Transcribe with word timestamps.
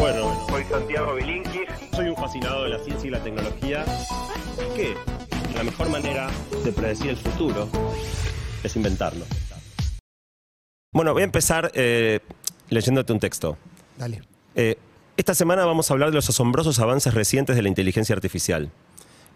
Bueno, 0.00 0.46
Soy 0.48 0.64
Santiago 0.64 1.14
Bilinkis. 1.14 1.68
soy 1.94 2.08
un 2.08 2.16
fascinado 2.16 2.64
de 2.64 2.70
la 2.70 2.78
ciencia 2.78 3.06
y 3.06 3.10
la 3.10 3.22
tecnología. 3.22 3.84
Que 4.74 4.94
la 5.54 5.62
mejor 5.62 5.90
manera 5.90 6.30
de 6.64 6.72
predecir 6.72 7.10
el 7.10 7.16
futuro 7.18 7.68
es 8.64 8.74
inventarlo. 8.76 9.26
Bueno, 10.94 11.12
voy 11.12 11.20
a 11.20 11.26
empezar 11.26 11.70
eh, 11.74 12.20
leyéndote 12.70 13.12
un 13.12 13.20
texto. 13.20 13.58
Dale. 13.98 14.22
Eh, 14.54 14.78
esta 15.18 15.34
semana 15.34 15.66
vamos 15.66 15.90
a 15.90 15.92
hablar 15.92 16.08
de 16.08 16.14
los 16.14 16.30
asombrosos 16.30 16.78
avances 16.78 17.12
recientes 17.12 17.54
de 17.54 17.60
la 17.60 17.68
inteligencia 17.68 18.14
artificial. 18.14 18.70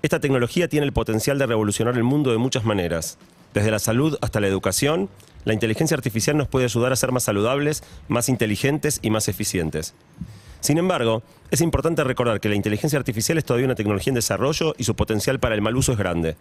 Esta 0.01 0.19
tecnología 0.19 0.69
tiene 0.69 0.87
el 0.87 0.95
potencial 0.95 1.39
de 1.39 1.45
revolucionar 1.45 1.95
el 1.95 2.05
mundo 2.05 2.33
de 2.33 2.39
muchas 2.39 2.65
maneras. 2.65 3.19
Desde 3.53 3.71
la 3.71 3.79
salud 3.79 4.17
hasta 4.23 4.41
la 4.41 4.47
educación, 4.47 5.11
la 5.45 5.53
inteligencia 5.53 5.95
artificial 5.95 6.39
nos 6.39 6.49
puede 6.49 6.65
ayudar 6.65 6.91
a 6.91 6.97
ser 6.97 7.13
más 7.13 7.25
saludables, 7.25 7.85
más 8.09 8.31
inteligentes 8.31 8.99
y 9.03 9.11
más 9.11 9.29
eficientes. 9.29 9.95
Sin 10.65 10.79
embargo, 10.79 11.23
es 11.51 11.61
importante 11.61 12.03
recordar 12.05 12.41
que 12.41 12.49
la 12.49 12.55
inteligencia 12.55 12.99
artificial 12.99 13.37
es 13.37 13.45
todavía 13.45 13.67
una 13.67 13.75
tecnología 13.75 14.13
en 14.13 14.15
desarrollo 14.15 14.75
y 14.79 14.85
su 14.85 14.97
potencial 14.97 15.39
para 15.39 15.55
el 15.55 15.61
mal 15.61 15.77
uso 15.77 15.93
es 15.93 15.99
grande. 15.99 16.37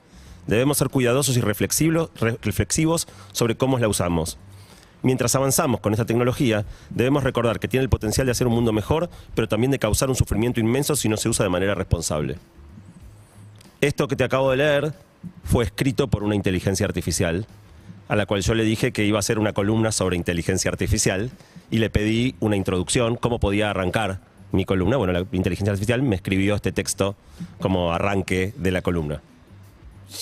Debemos 0.47 0.77
ser 0.77 0.87
cuidadosos 0.87 1.35
y 1.35 1.41
reflexivos, 1.41 2.09
re- 2.15 2.37
reflexivos 2.41 3.05
sobre 3.33 3.57
cómo 3.57 3.79
la 3.79 3.89
usamos. 3.89 4.37
Mientras 5.01 5.35
avanzamos 5.35 5.81
con 5.81 5.91
esta 5.91 6.05
tecnología, 6.05 6.65
debemos 6.89 7.25
recordar 7.25 7.59
que 7.59 7.67
tiene 7.67 7.83
el 7.83 7.89
potencial 7.89 8.25
de 8.25 8.31
hacer 8.31 8.47
un 8.47 8.53
mundo 8.53 8.71
mejor, 8.71 9.09
pero 9.35 9.49
también 9.49 9.71
de 9.71 9.79
causar 9.79 10.07
un 10.07 10.15
sufrimiento 10.15 10.61
inmenso 10.61 10.95
si 10.95 11.09
no 11.09 11.17
se 11.17 11.27
usa 11.27 11.43
de 11.43 11.49
manera 11.49 11.75
responsable. 11.75 12.37
Esto 13.81 14.07
que 14.07 14.15
te 14.15 14.23
acabo 14.23 14.51
de 14.51 14.55
leer 14.55 14.93
fue 15.43 15.65
escrito 15.65 16.07
por 16.07 16.23
una 16.23 16.35
inteligencia 16.35 16.85
artificial, 16.85 17.45
a 18.07 18.15
la 18.15 18.25
cual 18.25 18.41
yo 18.41 18.53
le 18.53 18.63
dije 18.63 18.93
que 18.93 19.03
iba 19.03 19.17
a 19.17 19.19
hacer 19.19 19.37
una 19.37 19.51
columna 19.51 19.91
sobre 19.91 20.15
inteligencia 20.15 20.71
artificial 20.71 21.29
y 21.73 21.79
le 21.79 21.89
pedí 21.89 22.35
una 22.39 22.55
introducción, 22.55 23.15
cómo 23.15 23.39
podía 23.39 23.71
arrancar 23.71 24.21
mi 24.51 24.63
columna. 24.63 24.95
Bueno, 24.97 25.11
la 25.11 25.25
inteligencia 25.31 25.71
artificial 25.71 26.03
me 26.03 26.15
escribió 26.15 26.53
este 26.53 26.71
texto 26.71 27.15
como 27.59 27.91
arranque 27.91 28.53
de 28.55 28.69
la 28.71 28.83
columna. 28.83 29.23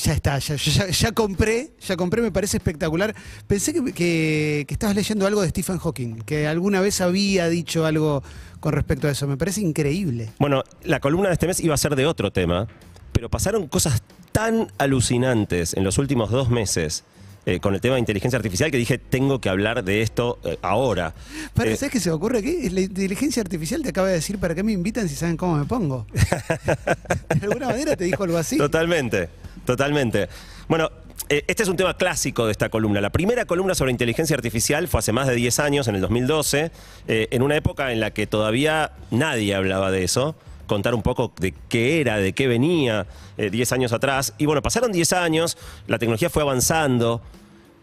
Ya 0.06 0.14
está, 0.14 0.40
ya, 0.40 0.56
ya 0.56 1.12
compré, 1.12 1.72
ya 1.86 1.98
compré, 1.98 2.22
me 2.22 2.32
parece 2.32 2.56
espectacular. 2.56 3.14
Pensé 3.48 3.74
que, 3.74 3.84
que- 3.92 4.64
que 4.66 4.74
estabas 4.74 4.96
leyendo 4.96 5.28
algo 5.28 5.42
de 5.42 5.50
Stephen 5.50 5.78
Hawking, 5.80 6.22
que 6.22 6.48
alguna 6.48 6.80
vez 6.80 7.02
había 7.02 7.50
dicho 7.50 7.86
algo 7.86 8.24
con 8.62 8.72
respecto 8.72 9.10
a 9.10 9.12
eso. 9.12 9.28
Me 9.28 9.36
parece 9.36 9.60
increíble. 9.60 10.30
Bueno, 10.40 10.64
la 10.84 11.02
columna 11.02 11.28
de 11.28 11.34
este 11.34 11.48
mes 11.48 11.60
iba 11.60 11.74
a 11.74 11.78
ser 11.78 11.98
de 11.98 12.06
otro 12.06 12.32
tema, 12.32 12.68
pero 13.12 13.28
pasaron 13.28 13.68
cosas 13.68 14.02
tan 14.32 14.72
alucinantes 14.78 15.74
en 15.74 15.84
los 15.84 15.98
últimos 15.98 16.32
dos 16.32 16.50
meses 16.50 17.04
eh, 17.46 17.60
con 17.60 17.74
el 17.74 17.82
tema 17.82 17.96
de 17.96 18.00
inteligencia 18.00 18.38
artificial 18.38 18.72
que 18.72 18.78
dije, 18.78 18.98
tengo 18.98 19.40
que 19.42 19.50
hablar 19.50 19.84
de 19.84 20.02
esto 20.02 20.40
eh, 20.44 20.58
ahora. 20.62 21.14
Para, 21.54 21.72
Eh, 21.72 21.76
¿Sabes 21.76 21.94
qué 21.94 22.00
se 22.00 22.10
me 22.10 22.16
ocurre 22.16 22.40
aquí? 22.40 22.70
La 22.70 22.82
inteligencia 22.82 23.42
artificial 23.42 23.82
te 23.82 23.90
acaba 23.90 24.08
de 24.08 24.14
decir 24.14 24.38
para 24.38 24.54
qué 24.56 24.64
me 24.64 24.72
invitan 24.72 25.10
si 25.10 25.16
saben 25.16 25.38
cómo 25.38 25.58
me 25.58 25.66
pongo. 25.66 26.06
de 27.40 27.46
alguna 27.48 27.68
manera 27.68 27.96
te 27.96 28.04
dijo 28.04 28.24
algo 28.24 28.38
así. 28.38 28.58
Totalmente, 28.58 29.30
totalmente. 29.66 30.30
Bueno, 30.68 30.90
este 31.30 31.64
es 31.64 31.70
un 31.70 31.78
tema 31.78 31.96
clásico 31.96 32.46
de 32.46 32.52
esta 32.52 32.68
columna. 32.68 33.00
La 33.00 33.10
primera 33.10 33.46
columna 33.46 33.74
sobre 33.74 33.92
inteligencia 33.92 34.36
artificial 34.36 34.90
fue 34.90 35.00
hace 35.00 35.14
más 35.14 35.28
de 35.28 35.36
10 35.36 35.60
años, 35.60 35.88
en 35.88 35.96
el 35.96 36.02
2012, 36.02 36.72
eh, 37.08 37.28
en 37.32 37.42
una 37.42 37.56
época 37.56 37.94
en 37.94 38.02
la 38.02 38.12
que 38.12 38.28
todavía 38.28 38.92
nadie 39.12 39.56
hablaba 39.56 39.92
de 39.92 40.04
eso. 40.04 40.36
Contar 40.68 40.94
un 40.96 41.02
poco 41.02 41.32
de 41.40 41.54
qué 41.70 42.02
era, 42.02 42.18
de 42.18 42.34
qué 42.34 42.48
venía 42.48 43.06
eh, 43.38 43.50
10 43.50 43.72
años 43.74 43.94
atrás. 43.94 44.34
Y 44.38 44.46
bueno, 44.46 44.62
pasaron 44.62 44.92
10 44.92 45.14
años, 45.14 45.58
la 45.88 46.00
tecnología 46.00 46.30
fue 46.30 46.42
avanzando, 46.42 47.22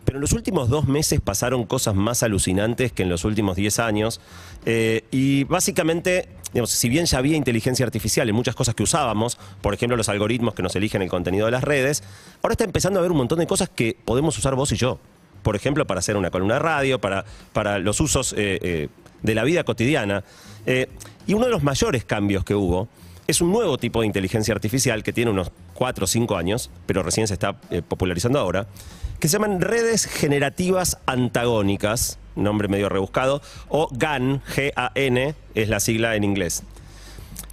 pero 0.05 0.19
en 0.19 0.23
los 0.23 0.33
últimos 0.33 0.69
dos 0.69 0.89
meses 0.89 1.21
pasaron 1.21 1.65
cosas 1.65 1.95
más 1.95 2.23
alucinantes 2.23 2.93
que 2.93 3.03
en 3.03 3.09
los 3.09 3.25
últimos 3.25 3.57
10 3.57 3.79
años. 3.79 4.21
Eh, 4.65 5.05
y 5.11 5.45
básicamente, 5.45 6.29
digamos, 6.53 6.71
si 6.71 6.89
bien 6.89 7.07
ya 7.07 7.19
había 7.19 7.37
inteligencia 7.37 7.85
artificial 7.85 8.29
en 8.29 8.35
muchas 8.35 8.55
cosas 8.55 8.75
que 8.75 8.83
usábamos, 8.83 9.39
por 9.61 9.75
ejemplo 9.75 9.97
los 9.97 10.09
algoritmos 10.09 10.55
que 10.55 10.63
nos 10.63 10.75
eligen 10.77 11.03
el 11.03 11.11
contenido 11.11 11.47
de 11.47 11.53
las 11.53 11.65
redes, 11.65 12.03
ahora 12.43 12.53
está 12.53 12.65
empezando 12.65 12.99
a 12.99 13.01
haber 13.01 13.13
un 13.13 13.19
montón 13.19 13.39
de 13.39 13.47
cosas 13.47 13.69
que 13.69 13.97
podemos 14.05 14.37
usar 14.39 14.55
vos 14.55 14.73
y 14.73 14.77
yo. 14.77 14.99
Por 15.43 15.57
ejemplo, 15.57 15.87
para 15.87 16.01
hacer 16.01 16.17
una 16.17 16.31
columna 16.31 16.55
de 16.55 16.61
radio, 16.61 17.01
para, 17.01 17.25
para 17.53 17.79
los 17.79 18.01
usos 18.01 18.33
eh, 18.33 18.59
eh, 18.63 18.89
de 19.23 19.35
la 19.35 19.45
vida 19.45 19.65
cotidiana. 19.65 20.25
Eh, 20.67 20.89
y 21.29 21.35
uno 21.35 21.45
de 21.45 21.53
los 21.53 21.63
mayores 21.63 22.05
cambios 22.05 22.43
que 22.43 22.57
hubo 22.57 22.89
es 23.29 23.41
un 23.41 23.53
nuevo 23.53 23.79
tipo 23.79 24.01
de 24.01 24.07
inteligencia 24.07 24.53
artificial 24.55 25.03
que 25.05 25.13
tiene 25.13 25.31
unos 25.31 25.53
4 25.75 26.05
o 26.05 26.07
5 26.09 26.37
años, 26.37 26.71
pero 26.87 27.03
recién 27.05 27.29
se 27.29 27.35
está 27.35 27.61
eh, 27.71 27.83
popularizando 27.87 28.39
ahora, 28.41 28.67
que 29.21 29.29
se 29.29 29.35
llaman 29.35 29.61
redes 29.61 30.07
generativas 30.07 30.99
antagónicas, 31.07 32.19
nombre 32.37 32.69
medio 32.69 32.89
rebuscado, 32.89 33.43
o 33.69 33.89
GAN, 33.93 34.41
G-A-N, 34.55 35.35
es 35.55 35.69
la 35.69 35.81
sigla 35.81 36.17
en 36.17 36.25
inglés. 36.25 36.63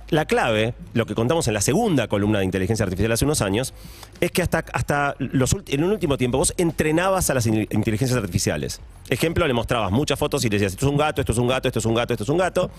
La 0.10 0.26
clave, 0.26 0.76
lo 0.94 1.08
que 1.08 1.16
contamos 1.16 1.48
en 1.48 1.56
la 1.56 1.62
segunda 1.62 2.08
columna 2.08 2.38
de 2.40 2.46
inteligencia 2.46 2.84
artificial 2.84 3.12
hace 3.12 3.26
unos 3.26 3.42
años, 3.42 3.74
es 4.22 4.32
que 4.32 4.44
hasta, 4.44 4.64
hasta 4.72 5.16
en 5.20 5.84
un 5.84 5.92
último 5.92 6.18
tiempo 6.18 6.38
vos 6.38 6.54
entrenabas 6.58 7.32
a 7.32 7.34
las 7.34 7.48
in- 7.48 7.68
inteligencias 7.72 8.18
artificiales. 8.18 8.80
Ejemplo, 9.10 9.48
le 9.48 9.54
mostrabas 9.54 9.92
muchas 9.92 10.20
fotos 10.20 10.46
y 10.46 10.50
le 10.50 10.58
decías, 10.58 10.74
esto 10.74 10.86
es 10.86 10.92
un 10.92 10.98
gato, 10.98 11.22
esto 11.22 11.32
es 11.34 11.38
un 11.40 11.48
gato, 11.48 11.68
esto 11.68 11.80
es 11.80 11.86
un 11.86 11.96
gato, 11.96 12.14
esto 12.14 12.24
es 12.24 12.30
un 12.30 12.38
gato. 12.38 12.70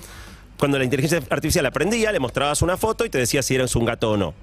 Cuando 0.58 0.78
la 0.78 0.84
inteligencia 0.84 1.22
artificial 1.30 1.66
aprendía, 1.66 2.12
le 2.12 2.18
mostrabas 2.18 2.62
una 2.62 2.76
foto 2.76 3.04
y 3.04 3.10
te 3.10 3.18
decía 3.18 3.42
si 3.42 3.54
eras 3.54 3.76
un 3.76 3.84
gato 3.84 4.12
o 4.12 4.16
no. 4.16 4.34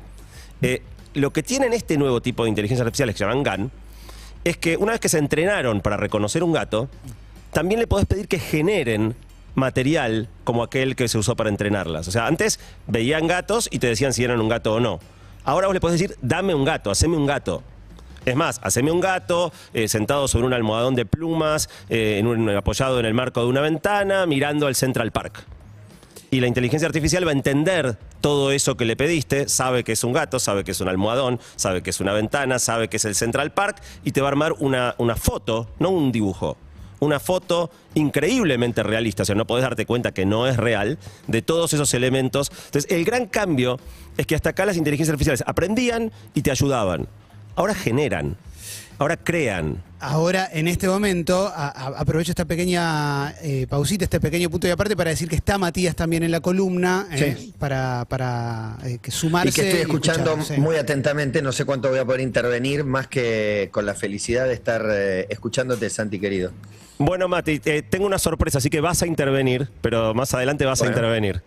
Eh, 0.62 0.82
lo 1.14 1.32
que 1.32 1.44
tienen 1.44 1.74
este 1.74 1.98
nuevo 1.98 2.22
tipo 2.22 2.44
de 2.44 2.50
inteligencia 2.50 2.84
artificial, 2.84 3.10
que 3.10 3.18
se 3.18 3.24
llaman 3.24 3.44
GAN, 3.44 3.72
es 4.44 4.58
que 4.58 4.78
una 4.78 4.92
vez 4.92 5.02
que 5.02 5.10
se 5.10 5.18
entrenaron 5.18 5.82
para 5.82 5.98
reconocer 5.98 6.44
un 6.44 6.52
gato, 6.52 6.90
también 7.52 7.80
le 7.80 7.88
podés 7.88 8.06
pedir 8.06 8.28
que 8.28 8.40
generen 8.40 9.16
material 9.56 10.28
como 10.44 10.64
aquel 10.64 10.96
que 10.96 11.08
se 11.08 11.18
usó 11.18 11.36
para 11.36 11.50
entrenarlas. 11.50 12.08
O 12.08 12.12
sea, 12.12 12.28
antes 12.28 12.60
veían 12.88 13.28
gatos 13.28 13.70
y 13.72 13.80
te 13.80 13.88
decían 13.88 14.14
si 14.14 14.24
eran 14.24 14.42
un 14.42 14.50
gato 14.50 14.74
o 14.74 14.80
no. 14.80 15.00
Ahora 15.44 15.68
vos 15.68 15.74
le 15.74 15.80
podés 15.80 16.00
decir, 16.00 16.18
dame 16.22 16.56
un 16.56 16.66
gato, 16.66 16.90
haceme 16.90 17.18
un 17.18 17.26
gato. 17.26 17.64
Es 18.26 18.36
más, 18.36 18.60
haceme 18.64 18.92
un 18.92 19.02
gato 19.02 19.52
eh, 19.74 19.88
sentado 19.88 20.28
sobre 20.28 20.48
un 20.48 20.54
almohadón 20.54 20.96
de 20.96 21.06
plumas, 21.06 21.70
eh, 21.90 22.24
apoyado 22.58 23.00
en 23.00 23.06
el 23.06 23.14
marco 23.14 23.42
de 23.42 23.48
una 23.48 23.62
ventana, 23.62 24.26
mirando 24.26 24.68
al 24.68 24.76
Central 24.76 25.12
Park. 25.12 25.46
Y 26.34 26.40
la 26.40 26.48
inteligencia 26.48 26.88
artificial 26.88 27.28
va 27.28 27.30
a 27.30 27.34
entender 27.34 27.96
todo 28.20 28.52
eso 28.52 28.76
que 28.76 28.86
le 28.86 28.96
pediste, 28.96 29.48
sabe 29.48 29.84
que 29.84 29.92
es 29.92 30.04
un 30.04 30.14
gato, 30.14 30.40
sabe 30.40 30.64
que 30.64 30.72
es 30.72 30.82
un 30.82 30.88
almohadón, 30.88 31.40
sabe 31.58 31.84
que 31.84 31.92
es 31.92 32.00
una 32.00 32.12
ventana, 32.12 32.58
sabe 32.58 32.88
que 32.88 32.98
es 32.98 33.06
el 33.06 33.14
Central 33.14 33.52
Park 33.52 33.84
y 34.04 34.14
te 34.14 34.22
va 34.22 34.30
a 34.30 34.32
armar 34.32 34.54
una, 34.54 34.96
una 34.98 35.16
foto, 35.16 35.70
no 35.78 35.92
un 35.92 36.12
dibujo, 36.12 36.58
una 37.02 37.20
foto 37.20 37.70
increíblemente 37.94 38.82
realista, 38.82 39.22
o 39.22 39.26
sea, 39.28 39.36
no 39.36 39.46
podés 39.46 39.62
darte 39.62 39.86
cuenta 39.86 40.12
que 40.12 40.26
no 40.26 40.48
es 40.48 40.58
real, 40.58 40.98
de 41.28 41.44
todos 41.44 41.72
esos 41.72 41.94
elementos. 41.94 42.50
Entonces, 42.66 42.90
el 42.90 43.06
gran 43.06 43.28
cambio 43.28 43.80
es 44.18 44.26
que 44.26 44.34
hasta 44.34 44.50
acá 44.50 44.66
las 44.66 44.78
inteligencias 44.78 45.14
artificiales 45.14 45.44
aprendían 45.46 46.12
y 46.34 46.42
te 46.42 46.50
ayudaban. 46.50 47.08
Ahora 47.56 47.76
generan, 47.76 48.38
ahora 49.04 49.18
crean. 49.18 49.84
Ahora, 50.00 50.50
en 50.52 50.68
este 50.68 50.88
momento, 50.88 51.48
a- 51.48 51.68
a- 51.70 52.00
aprovecho 52.00 52.32
esta 52.32 52.46
pequeña 52.46 53.32
eh, 53.42 53.68
pausita, 53.70 54.04
este 54.06 54.20
pequeño 54.20 54.50
punto 54.50 54.68
de 54.68 54.74
aparte 54.74 54.96
para 54.98 55.10
decir 55.12 55.28
que 55.30 55.36
está 55.36 55.58
Matías 55.58 55.96
también 55.96 56.24
en 56.24 56.32
la 56.32 56.40
columna 56.42 57.08
eh, 57.12 57.36
Sí. 57.38 57.54
para, 57.60 58.06
para 58.10 58.78
eh, 58.86 58.98
que 59.02 59.12
sumarse. 59.12 59.50
Y 59.50 59.54
que 59.54 59.68
estoy 59.70 59.82
escuchando 59.82 60.38
muy 60.58 60.76
atentamente, 60.78 61.42
no 61.42 61.52
sé 61.52 61.64
cuánto 61.66 61.90
voy 61.90 62.00
a 62.00 62.06
poder 62.06 62.22
intervenir, 62.22 62.84
más 62.86 63.08
que 63.08 63.70
con 63.72 63.86
la 63.86 63.94
felicidad 63.94 64.46
de 64.46 64.54
estar 64.54 64.86
eh, 64.90 65.28
escuchándote, 65.30 65.90
Santi 65.90 66.20
querido. 66.20 66.52
Bueno, 67.00 67.28
Mati, 67.28 67.60
eh, 67.66 67.82
tengo 67.82 68.06
una 68.06 68.20
sorpresa, 68.20 68.60
así 68.60 68.70
que 68.70 68.80
vas 68.80 69.02
a 69.02 69.08
intervenir, 69.08 69.68
pero 69.82 70.14
más 70.14 70.34
adelante 70.34 70.64
vas 70.66 70.80
Bueno. 70.80 70.94
a 70.94 70.98
intervenir. 70.98 71.42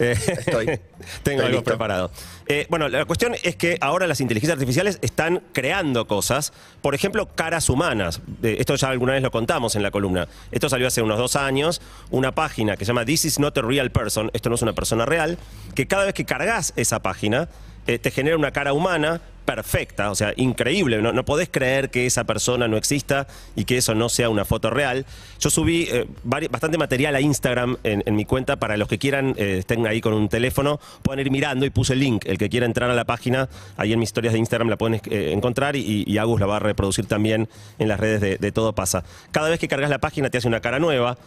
Eh, 0.00 0.12
Estoy. 0.12 0.66
tengo 0.66 0.80
Estoy 1.00 1.34
algo 1.36 1.48
listo. 1.48 1.64
preparado. 1.64 2.10
Eh, 2.46 2.66
bueno, 2.70 2.88
la 2.88 3.04
cuestión 3.04 3.34
es 3.42 3.54
que 3.54 3.76
ahora 3.80 4.06
las 4.06 4.20
inteligencias 4.20 4.54
artificiales 4.54 4.98
están 5.02 5.42
creando 5.52 6.06
cosas, 6.06 6.52
por 6.80 6.94
ejemplo, 6.94 7.26
caras 7.26 7.68
humanas. 7.68 8.20
Eh, 8.42 8.56
esto 8.58 8.74
ya 8.74 8.88
alguna 8.88 9.12
vez 9.12 9.22
lo 9.22 9.30
contamos 9.30 9.76
en 9.76 9.82
la 9.82 9.90
columna. 9.90 10.26
Esto 10.50 10.68
salió 10.68 10.86
hace 10.86 11.02
unos 11.02 11.18
dos 11.18 11.36
años, 11.36 11.80
una 12.10 12.32
página 12.32 12.76
que 12.76 12.84
se 12.84 12.88
llama 12.88 13.04
This 13.04 13.26
is 13.26 13.38
not 13.38 13.56
a 13.58 13.62
real 13.62 13.90
person, 13.90 14.30
esto 14.32 14.48
no 14.48 14.54
es 14.54 14.62
una 14.62 14.72
persona 14.72 15.04
real, 15.06 15.38
que 15.74 15.86
cada 15.86 16.06
vez 16.06 16.14
que 16.14 16.24
cargas 16.24 16.72
esa 16.76 17.00
página, 17.02 17.48
eh, 17.90 17.98
te 17.98 18.12
genera 18.12 18.36
una 18.36 18.52
cara 18.52 18.72
humana 18.72 19.20
perfecta, 19.44 20.12
o 20.12 20.14
sea, 20.14 20.32
increíble. 20.36 21.02
No, 21.02 21.12
no 21.12 21.24
podés 21.24 21.48
creer 21.50 21.90
que 21.90 22.06
esa 22.06 22.22
persona 22.22 22.68
no 22.68 22.76
exista 22.76 23.26
y 23.56 23.64
que 23.64 23.78
eso 23.78 23.96
no 23.96 24.08
sea 24.08 24.28
una 24.28 24.44
foto 24.44 24.70
real. 24.70 25.06
Yo 25.40 25.50
subí 25.50 25.88
eh, 25.90 26.06
bastante 26.22 26.78
material 26.78 27.16
a 27.16 27.20
Instagram 27.20 27.78
en, 27.82 28.14
mi 28.14 28.24
cuenta 28.24 28.60
para 28.60 28.76
los 28.76 28.86
que 28.86 28.98
quieran, 28.98 29.34
eh, 29.38 29.56
estén 29.58 29.88
ahí 29.88 30.00
con 30.00 30.12
un 30.14 30.28
teléfono, 30.28 30.78
puedan 31.02 31.18
ir 31.18 31.32
mirando 31.32 31.66
y 31.66 31.70
puse 31.70 31.94
el 31.94 31.98
link. 31.98 32.26
El 32.26 32.38
que 32.38 32.48
quiera 32.48 32.64
entrar 32.64 32.88
a 32.90 32.94
la 32.94 33.04
página, 33.04 33.48
ahí 33.76 33.92
en 33.92 33.98
mis 33.98 34.10
historias 34.10 34.34
de 34.34 34.38
Instagram 34.38 34.68
la 34.68 34.76
pueden 34.76 35.00
encontrar 35.10 35.74
y, 35.74 36.16
Agus 36.16 36.38
la 36.38 36.46
va 36.46 36.56
a 36.56 36.60
reproducir 36.60 37.06
también 37.06 37.48
en 37.80 37.88
las 37.88 37.98
redes 37.98 38.20
de, 38.20 38.36
de 38.36 38.52
Todo 38.52 38.72
Pasa. 38.72 39.02
Cada 39.32 39.48
vez 39.48 39.58
que 39.58 39.66
cargas 39.66 39.90
la 39.90 39.98
página 39.98 40.30
te 40.30 40.38
hace 40.38 40.46
una 40.46 40.60
cara 40.60 40.78
nueva. 40.78 41.18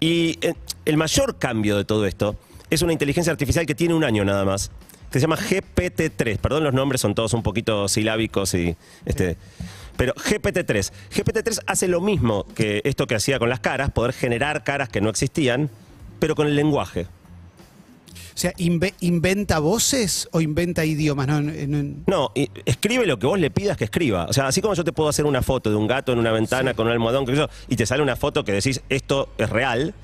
y 0.00 0.38
el 0.84 0.96
mayor 0.96 1.38
cambio 1.38 1.76
de 1.76 1.84
todo 1.84 2.04
esto 2.04 2.36
es 2.70 2.82
una 2.82 2.92
inteligencia 2.92 3.30
artificial 3.30 3.64
que 3.66 3.74
tiene 3.74 3.94
un 3.94 4.04
año 4.04 4.24
nada 4.24 4.44
más, 4.44 4.70
que 5.16 5.20
se 5.20 5.24
llama 5.24 5.36
GPT-3. 5.38 6.38
Perdón, 6.38 6.64
los 6.64 6.74
nombres 6.74 7.00
son 7.00 7.14
todos 7.14 7.32
un 7.32 7.42
poquito 7.42 7.88
silábicos 7.88 8.52
y 8.54 8.76
este. 9.04 9.36
Pero 9.96 10.12
GPT-3. 10.14 10.92
GPT-3 11.14 11.60
hace 11.66 11.88
lo 11.88 12.02
mismo 12.02 12.44
que 12.54 12.82
esto 12.84 13.06
que 13.06 13.14
hacía 13.14 13.38
con 13.38 13.48
las 13.48 13.60
caras, 13.60 13.90
poder 13.92 14.12
generar 14.12 14.62
caras 14.62 14.90
que 14.90 15.00
no 15.00 15.08
existían, 15.08 15.70
pero 16.18 16.34
con 16.34 16.46
el 16.46 16.54
lenguaje. 16.54 17.06
O 18.34 18.38
sea, 18.38 18.52
inve- 18.58 18.92
¿inventa 19.00 19.58
voces 19.58 20.28
o 20.32 20.42
inventa 20.42 20.84
idiomas? 20.84 21.26
No, 21.26 21.40
no- 21.40 21.94
No, 22.06 22.32
y- 22.34 22.50
escribe 22.66 23.06
lo 23.06 23.18
que 23.18 23.26
vos 23.26 23.38
le 23.40 23.50
pidas 23.50 23.78
que 23.78 23.84
escriba. 23.84 24.26
O 24.28 24.34
sea, 24.34 24.46
así 24.46 24.60
como 24.60 24.74
yo 24.74 24.84
te 24.84 24.92
puedo 24.92 25.08
hacer 25.08 25.24
una 25.24 25.40
foto 25.40 25.70
de 25.70 25.76
un 25.76 25.86
gato 25.86 26.12
en 26.12 26.18
una 26.18 26.32
ventana 26.32 26.74
con 26.74 26.86
un 26.86 26.92
almohadón, 26.92 27.24
yo, 27.26 27.48
y 27.68 27.76
te 27.76 27.86
sale 27.86 28.02
una 28.02 28.16
foto 28.16 28.44
que 28.44 28.52
decís 28.52 28.82
esto 28.90 29.30
es 29.38 29.48
real. 29.48 29.94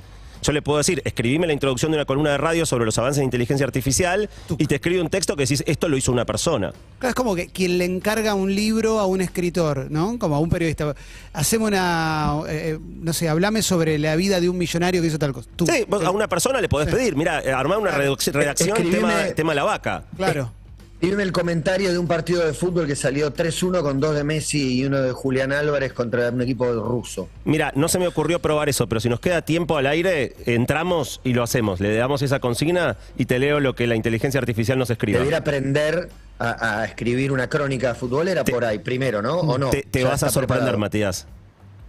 Yo 0.42 0.52
le 0.52 0.60
puedo 0.60 0.78
decir, 0.78 1.00
escribime 1.04 1.46
la 1.46 1.52
introducción 1.52 1.92
de 1.92 1.98
una 1.98 2.04
columna 2.04 2.32
de 2.32 2.38
radio 2.38 2.66
sobre 2.66 2.84
los 2.84 2.98
avances 2.98 3.18
de 3.18 3.24
inteligencia 3.24 3.64
artificial 3.64 4.28
y 4.58 4.66
te 4.66 4.74
escribe 4.74 5.00
un 5.00 5.08
texto 5.08 5.36
que 5.36 5.44
decís 5.44 5.62
esto 5.66 5.88
lo 5.88 5.96
hizo 5.96 6.10
una 6.10 6.24
persona. 6.24 6.72
Claro, 6.98 7.10
es 7.10 7.14
como 7.14 7.36
que 7.36 7.48
quien 7.48 7.78
le 7.78 7.84
encarga 7.84 8.34
un 8.34 8.52
libro 8.54 8.98
a 8.98 9.06
un 9.06 9.20
escritor, 9.20 9.90
¿no? 9.90 10.18
Como 10.18 10.34
a 10.34 10.40
un 10.40 10.50
periodista. 10.50 10.94
Hacemos 11.32 11.68
una, 11.68 12.40
eh, 12.48 12.78
no 12.80 13.12
sé, 13.12 13.28
hablame 13.28 13.62
sobre 13.62 13.98
la 13.98 14.16
vida 14.16 14.40
de 14.40 14.48
un 14.48 14.58
millonario 14.58 15.00
que 15.00 15.08
hizo 15.08 15.18
tal 15.18 15.32
cosa. 15.32 15.48
Tú. 15.54 15.66
Sí, 15.66 15.84
vos 15.88 16.04
a 16.04 16.10
una 16.10 16.28
persona 16.28 16.60
le 16.60 16.68
podés 16.68 16.92
pedir, 16.92 17.14
mira, 17.14 17.38
armar 17.56 17.78
una 17.78 17.92
redacción 17.92 18.76
tema, 18.90 19.26
tema 19.36 19.54
la 19.54 19.62
vaca. 19.62 20.04
Claro. 20.16 20.61
Dime 21.02 21.24
el 21.24 21.32
comentario 21.32 21.90
de 21.90 21.98
un 21.98 22.06
partido 22.06 22.46
de 22.46 22.52
fútbol 22.52 22.86
que 22.86 22.94
salió 22.94 23.34
3-1 23.34 23.82
con 23.82 23.98
dos 23.98 24.14
de 24.14 24.22
Messi 24.22 24.78
y 24.78 24.84
uno 24.84 25.00
de 25.02 25.10
Julián 25.10 25.50
Álvarez 25.50 25.92
contra 25.92 26.28
un 26.30 26.40
equipo 26.42 26.64
ruso. 26.72 27.28
Mira, 27.44 27.72
no 27.74 27.88
se 27.88 27.98
me 27.98 28.06
ocurrió 28.06 28.38
probar 28.38 28.68
eso, 28.68 28.86
pero 28.88 29.00
si 29.00 29.08
nos 29.08 29.18
queda 29.18 29.42
tiempo 29.42 29.76
al 29.76 29.86
aire, 29.88 30.36
entramos 30.46 31.20
y 31.24 31.32
lo 31.34 31.42
hacemos. 31.42 31.80
Le 31.80 31.92
damos 31.96 32.22
esa 32.22 32.38
consigna 32.38 32.96
y 33.18 33.24
te 33.26 33.40
leo 33.40 33.58
lo 33.58 33.74
que 33.74 33.88
la 33.88 33.96
inteligencia 33.96 34.38
artificial 34.38 34.78
nos 34.78 34.90
escriba. 34.90 35.18
Debiera 35.18 35.38
aprender 35.38 36.08
a, 36.38 36.82
a 36.82 36.84
escribir 36.84 37.32
una 37.32 37.48
crónica 37.48 37.96
futbolera 37.96 38.44
por 38.44 38.64
ahí, 38.64 38.78
primero, 38.78 39.20
¿no? 39.22 39.40
¿O 39.40 39.58
no? 39.58 39.70
Te, 39.70 39.82
te 39.82 40.04
vas 40.04 40.22
a 40.22 40.30
sorprender, 40.30 40.58
preparado. 40.60 40.78
Matías. 40.78 41.26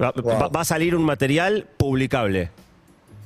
Va, 0.02 0.12
Wow. 0.12 0.40
va- 0.42 0.48
va 0.48 0.62
a 0.62 0.66
salir 0.66 0.96
un 0.96 1.04
material 1.04 1.68
publicable. 1.78 2.50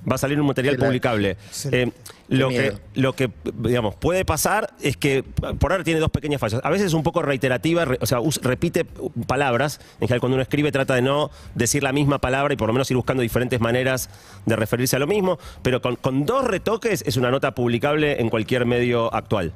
Va 0.09 0.15
a 0.15 0.17
salir 0.17 0.39
un 0.39 0.47
material 0.47 0.75
la- 0.77 0.85
publicable. 0.85 1.37
Eh, 1.71 1.91
lo, 2.29 2.49
que, 2.49 2.73
lo 2.95 3.13
que, 3.13 3.29
digamos, 3.53 3.95
puede 3.95 4.23
pasar 4.25 4.73
es 4.81 4.95
que 4.97 5.23
por 5.59 5.71
ahora 5.71 5.83
tiene 5.83 5.99
dos 5.99 6.11
pequeñas 6.11 6.39
fallas. 6.39 6.61
A 6.63 6.69
veces 6.69 6.87
es 6.87 6.93
un 6.93 7.03
poco 7.03 7.21
reiterativa, 7.21 7.85
re- 7.85 7.97
o 8.01 8.05
sea, 8.05 8.19
us- 8.19 8.39
repite 8.41 8.85
palabras. 9.27 9.79
En 9.99 10.07
general, 10.07 10.19
cuando 10.21 10.35
uno 10.35 10.41
escribe, 10.43 10.71
trata 10.71 10.95
de 10.95 11.01
no 11.01 11.29
decir 11.55 11.83
la 11.83 11.91
misma 11.91 12.19
palabra 12.19 12.53
y 12.53 12.57
por 12.57 12.67
lo 12.67 12.73
menos 12.73 12.89
ir 12.91 12.97
buscando 12.97 13.21
diferentes 13.23 13.59
maneras 13.59 14.09
de 14.45 14.55
referirse 14.55 14.95
a 14.95 14.99
lo 14.99 15.07
mismo. 15.07 15.39
Pero 15.61 15.81
con, 15.81 15.95
con 15.97 16.25
dos 16.25 16.45
retoques 16.45 17.03
es 17.05 17.17
una 17.17 17.31
nota 17.31 17.53
publicable 17.55 18.21
en 18.21 18.29
cualquier 18.29 18.65
medio 18.65 19.13
actual. 19.13 19.53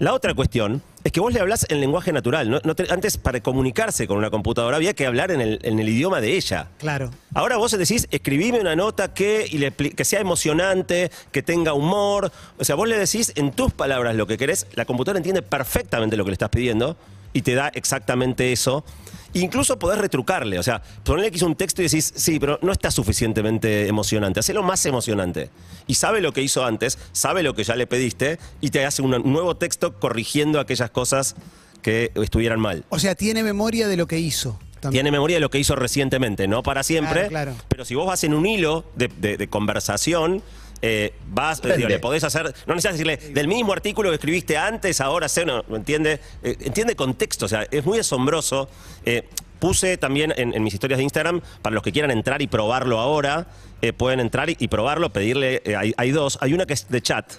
La 0.00 0.14
otra 0.14 0.32
cuestión 0.32 0.82
es 1.04 1.12
que 1.12 1.20
vos 1.20 1.30
le 1.32 1.40
hablás 1.40 1.66
en 1.68 1.78
lenguaje 1.78 2.10
natural. 2.10 2.48
¿no? 2.50 2.58
No 2.64 2.74
te- 2.74 2.90
antes, 2.90 3.18
para 3.18 3.40
comunicarse 3.42 4.06
con 4.08 4.16
una 4.16 4.30
computadora, 4.30 4.76
había 4.76 4.94
que 4.94 5.04
hablar 5.06 5.30
en 5.30 5.42
el, 5.42 5.58
en 5.62 5.78
el 5.78 5.88
idioma 5.90 6.22
de 6.22 6.36
ella. 6.38 6.68
Claro. 6.78 7.10
Ahora 7.34 7.58
vos 7.58 7.72
decís, 7.76 8.08
escribime 8.10 8.60
una 8.60 8.74
nota 8.74 9.12
que, 9.12 9.46
y 9.50 9.58
le 9.58 9.70
pli- 9.76 9.94
que 9.94 10.06
sea 10.06 10.20
emocionante, 10.20 11.10
que 11.32 11.42
tenga 11.42 11.74
humor. 11.74 12.32
O 12.58 12.64
sea, 12.64 12.76
vos 12.76 12.88
le 12.88 12.98
decís 12.98 13.30
en 13.36 13.52
tus 13.52 13.74
palabras 13.74 14.16
lo 14.16 14.26
que 14.26 14.38
querés, 14.38 14.66
la 14.72 14.86
computadora 14.86 15.18
entiende 15.18 15.42
perfectamente 15.42 16.16
lo 16.16 16.24
que 16.24 16.30
le 16.30 16.34
estás 16.34 16.48
pidiendo 16.50 16.96
y 17.32 17.42
te 17.42 17.54
da 17.54 17.68
exactamente 17.68 18.52
eso. 18.52 18.84
Incluso 19.32 19.78
podés 19.78 19.98
retrucarle, 20.00 20.58
o 20.58 20.62
sea, 20.64 20.82
ponerle 21.04 21.30
que 21.30 21.36
hizo 21.36 21.46
un 21.46 21.54
texto 21.54 21.82
y 21.82 21.84
decís, 21.84 22.12
sí, 22.16 22.40
pero 22.40 22.58
no 22.62 22.72
está 22.72 22.90
suficientemente 22.90 23.86
emocionante, 23.86 24.40
hacelo 24.40 24.62
más 24.64 24.84
emocionante. 24.86 25.50
Y 25.86 25.94
sabe 25.94 26.20
lo 26.20 26.32
que 26.32 26.42
hizo 26.42 26.64
antes, 26.64 26.98
sabe 27.12 27.42
lo 27.44 27.54
que 27.54 27.62
ya 27.62 27.76
le 27.76 27.86
pediste 27.86 28.38
y 28.60 28.70
te 28.70 28.84
hace 28.84 29.02
un 29.02 29.10
nuevo 29.32 29.56
texto 29.56 29.98
corrigiendo 30.00 30.58
aquellas 30.58 30.90
cosas 30.90 31.36
que 31.82 32.10
estuvieran 32.16 32.58
mal. 32.58 32.84
O 32.88 32.98
sea, 32.98 33.14
tiene 33.14 33.42
memoria 33.44 33.86
de 33.86 33.96
lo 33.96 34.06
que 34.08 34.18
hizo. 34.18 34.58
también. 34.80 35.02
Tiene 35.04 35.12
memoria 35.12 35.36
de 35.36 35.40
lo 35.40 35.48
que 35.50 35.58
hizo 35.60 35.76
recientemente, 35.76 36.48
no 36.48 36.62
para 36.64 36.82
siempre. 36.82 37.28
Claro, 37.28 37.52
claro. 37.52 37.54
Pero 37.68 37.84
si 37.84 37.94
vos 37.94 38.06
vas 38.06 38.24
en 38.24 38.34
un 38.34 38.46
hilo 38.46 38.84
de, 38.96 39.08
de- 39.08 39.36
de 39.36 39.48
conversación, 39.48 40.42
eh, 40.82 41.14
vas, 41.28 41.60
digo, 41.62 41.88
le 41.88 41.98
podés 41.98 42.24
hacer. 42.24 42.54
No 42.66 42.74
necesitas 42.74 42.98
decirle 42.98 43.16
del 43.34 43.48
mismo 43.48 43.72
artículo 43.72 44.10
que 44.10 44.16
escribiste 44.16 44.56
antes, 44.56 45.00
ahora 45.00 45.28
sé, 45.28 45.44
no, 45.44 45.64
¿me 45.68 45.76
entiende? 45.76 46.20
Eh, 46.42 46.56
entiende 46.60 46.96
contexto, 46.96 47.46
o 47.46 47.48
sea, 47.48 47.66
es 47.70 47.84
muy 47.84 47.98
asombroso. 47.98 48.68
Eh, 49.04 49.28
puse 49.58 49.98
también 49.98 50.32
en, 50.36 50.54
en 50.54 50.62
mis 50.62 50.72
historias 50.72 50.98
de 50.98 51.04
Instagram, 51.04 51.42
para 51.60 51.74
los 51.74 51.82
que 51.82 51.92
quieran 51.92 52.10
entrar 52.10 52.40
y 52.40 52.46
probarlo 52.46 52.98
ahora, 52.98 53.46
eh, 53.82 53.92
pueden 53.92 54.20
entrar 54.20 54.48
y, 54.48 54.56
y 54.58 54.68
probarlo, 54.68 55.10
pedirle. 55.10 55.62
hay, 55.76 55.92
hay 55.96 56.10
dos. 56.10 56.38
Hay 56.40 56.54
una 56.54 56.66
que 56.66 56.74
es 56.74 56.88
de 56.88 57.02
chat 57.02 57.30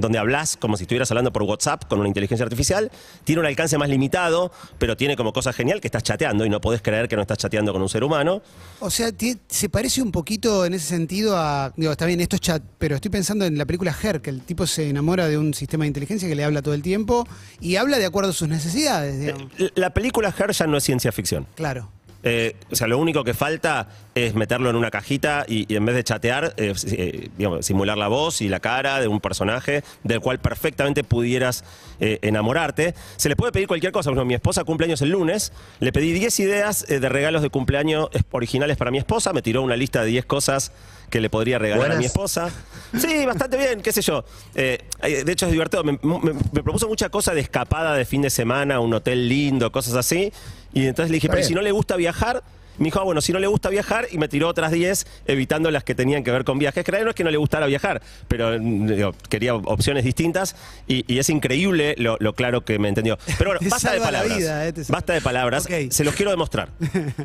donde 0.00 0.18
hablas 0.18 0.56
como 0.56 0.76
si 0.76 0.84
estuvieras 0.84 1.10
hablando 1.10 1.32
por 1.32 1.42
WhatsApp 1.42 1.84
con 1.88 1.98
una 2.00 2.08
inteligencia 2.08 2.44
artificial. 2.44 2.90
Tiene 3.24 3.40
un 3.40 3.46
alcance 3.46 3.76
más 3.78 3.88
limitado, 3.88 4.52
pero 4.78 4.96
tiene 4.96 5.16
como 5.16 5.32
cosa 5.32 5.52
genial 5.52 5.80
que 5.80 5.88
estás 5.88 6.02
chateando 6.02 6.44
y 6.44 6.50
no 6.50 6.60
podés 6.60 6.82
creer 6.82 7.08
que 7.08 7.16
no 7.16 7.22
estás 7.22 7.38
chateando 7.38 7.72
con 7.72 7.82
un 7.82 7.88
ser 7.88 8.04
humano. 8.04 8.42
O 8.80 8.90
sea, 8.90 9.10
se 9.48 9.68
parece 9.68 10.02
un 10.02 10.12
poquito 10.12 10.64
en 10.64 10.74
ese 10.74 10.86
sentido 10.86 11.36
a. 11.36 11.72
Digo, 11.76 11.92
está 11.92 12.06
bien, 12.06 12.20
esto 12.20 12.36
es 12.36 12.40
chat, 12.42 12.62
pero 12.78 12.94
estoy 12.96 13.10
pensando 13.10 13.44
en 13.44 13.56
la 13.58 13.64
película 13.66 13.94
Her, 14.02 14.20
que 14.20 14.30
el 14.30 14.42
tipo 14.42 14.66
se 14.66 14.88
enamora 14.88 15.28
de 15.28 15.38
un 15.38 15.54
sistema 15.54 15.84
de 15.84 15.88
inteligencia 15.88 16.28
que 16.28 16.34
le 16.34 16.44
habla 16.44 16.62
todo 16.62 16.74
el 16.74 16.82
tiempo 16.82 17.26
y 17.60 17.76
habla 17.76 17.98
de 17.98 18.06
acuerdo 18.06 18.30
a 18.30 18.32
sus 18.32 18.48
necesidades, 18.48 19.18
digamos. 19.20 19.50
L- 19.58 19.72
La 19.74 19.90
película 19.94 20.34
Her 20.36 20.52
ya 20.52 20.66
no 20.66 20.76
es 20.76 20.84
ciencia 20.84 21.12
ficción. 21.12 21.46
Claro. 21.54 21.90
Eh, 22.22 22.56
o 22.70 22.76
sea, 22.76 22.86
lo 22.86 22.98
único 22.98 23.24
que 23.24 23.34
falta 23.34 23.88
es 24.14 24.34
meterlo 24.34 24.68
en 24.68 24.76
una 24.76 24.90
cajita 24.90 25.44
y, 25.48 25.72
en 25.74 25.84
vez 25.86 25.94
de 25.94 26.04
chatear, 26.04 26.54
eh, 26.56 26.74
eh, 26.86 27.30
simular 27.60 27.96
la 27.96 28.08
voz 28.08 28.42
y 28.42 28.48
la 28.48 28.60
cara 28.60 29.00
de 29.00 29.08
un 29.08 29.20
personaje 29.20 29.82
del 30.04 30.20
cual 30.20 30.38
perfectamente 30.38 31.04
pudieras 31.04 31.64
enamorarte. 32.00 32.94
Se 33.16 33.28
le 33.28 33.36
puede 33.36 33.52
pedir 33.52 33.68
cualquier 33.68 33.92
cosa. 33.92 34.08
Ejemplo, 34.08 34.24
mi 34.24 34.34
esposa 34.34 34.64
cumple 34.64 34.86
años 34.86 35.02
el 35.02 35.10
lunes, 35.10 35.52
le 35.80 35.92
pedí 35.92 36.12
10 36.12 36.40
ideas 36.40 36.86
de 36.86 37.08
regalos 37.08 37.42
de 37.42 37.50
cumpleaños 37.50 38.08
originales 38.30 38.78
para 38.78 38.90
mi 38.90 38.98
esposa, 38.98 39.34
me 39.34 39.42
tiró 39.42 39.62
una 39.62 39.76
lista 39.76 40.02
de 40.02 40.08
10 40.08 40.24
cosas 40.24 40.72
que 41.10 41.20
le 41.20 41.28
podría 41.28 41.58
regalar 41.58 41.92
a 41.92 41.96
mi 41.96 42.04
esposa. 42.06 42.50
Sí, 42.98 43.26
bastante 43.26 43.56
bien, 43.58 43.80
qué 43.82 43.92
sé 43.92 44.00
yo. 44.02 44.24
Eh, 44.54 44.78
de 45.02 45.32
hecho 45.32 45.46
es 45.46 45.52
divertido. 45.52 45.84
Me, 45.84 45.98
me- 46.02 46.32
me 46.52 46.62
propuso 46.62 46.88
mucha 46.88 47.08
cosa 47.10 47.34
de 47.34 47.40
escapada 47.40 47.94
de 47.94 48.04
fin 48.04 48.22
de 48.22 48.30
semana, 48.30 48.80
un 48.80 48.94
hotel 48.94 49.28
lindo, 49.28 49.70
cosas 49.72 49.94
así. 49.94 50.32
Y 50.72 50.86
entonces 50.86 51.10
le 51.10 51.16
dije, 51.16 51.28
pero 51.28 51.42
si 51.42 51.54
no 51.54 51.60
le 51.62 51.72
gusta 51.72 51.96
viajar, 51.96 52.42
me 52.78 52.84
dijo, 52.86 53.00
ah, 53.00 53.04
bueno, 53.04 53.20
si 53.20 53.32
no 53.32 53.38
le 53.38 53.46
gusta 53.46 53.68
viajar, 53.68 54.06
y 54.10 54.18
me 54.18 54.28
tiró 54.28 54.48
otras 54.48 54.72
10, 54.72 55.06
evitando 55.26 55.70
las 55.70 55.84
que 55.84 55.94
tenían 55.94 56.24
que 56.24 56.30
ver 56.30 56.44
con 56.44 56.58
viajes. 56.58 56.84
Que 56.84 56.92
no 56.92 57.10
es 57.10 57.14
que 57.14 57.24
no 57.24 57.30
le 57.30 57.36
gustara 57.36 57.66
viajar, 57.66 58.00
pero 58.28 58.58
mm, 58.58 58.86
digo, 58.86 59.14
quería 59.28 59.54
opciones 59.54 60.04
distintas, 60.04 60.56
y, 60.86 61.04
y 61.12 61.18
es 61.18 61.28
increíble 61.30 61.94
lo, 61.98 62.16
lo 62.20 62.34
claro 62.34 62.64
que 62.64 62.78
me 62.78 62.88
entendió. 62.88 63.18
Pero 63.38 63.50
bueno, 63.50 63.60
Te 63.60 63.68
basta 63.68 63.92
de 63.92 64.00
palabras. 64.00 64.38
vida, 64.38 64.68
eh, 64.68 64.72
basta 64.88 65.12
de 65.12 65.20
palabras. 65.20 65.68
Se 65.90 66.04
los 66.04 66.14
quiero 66.14 66.30
demostrar. 66.30 66.70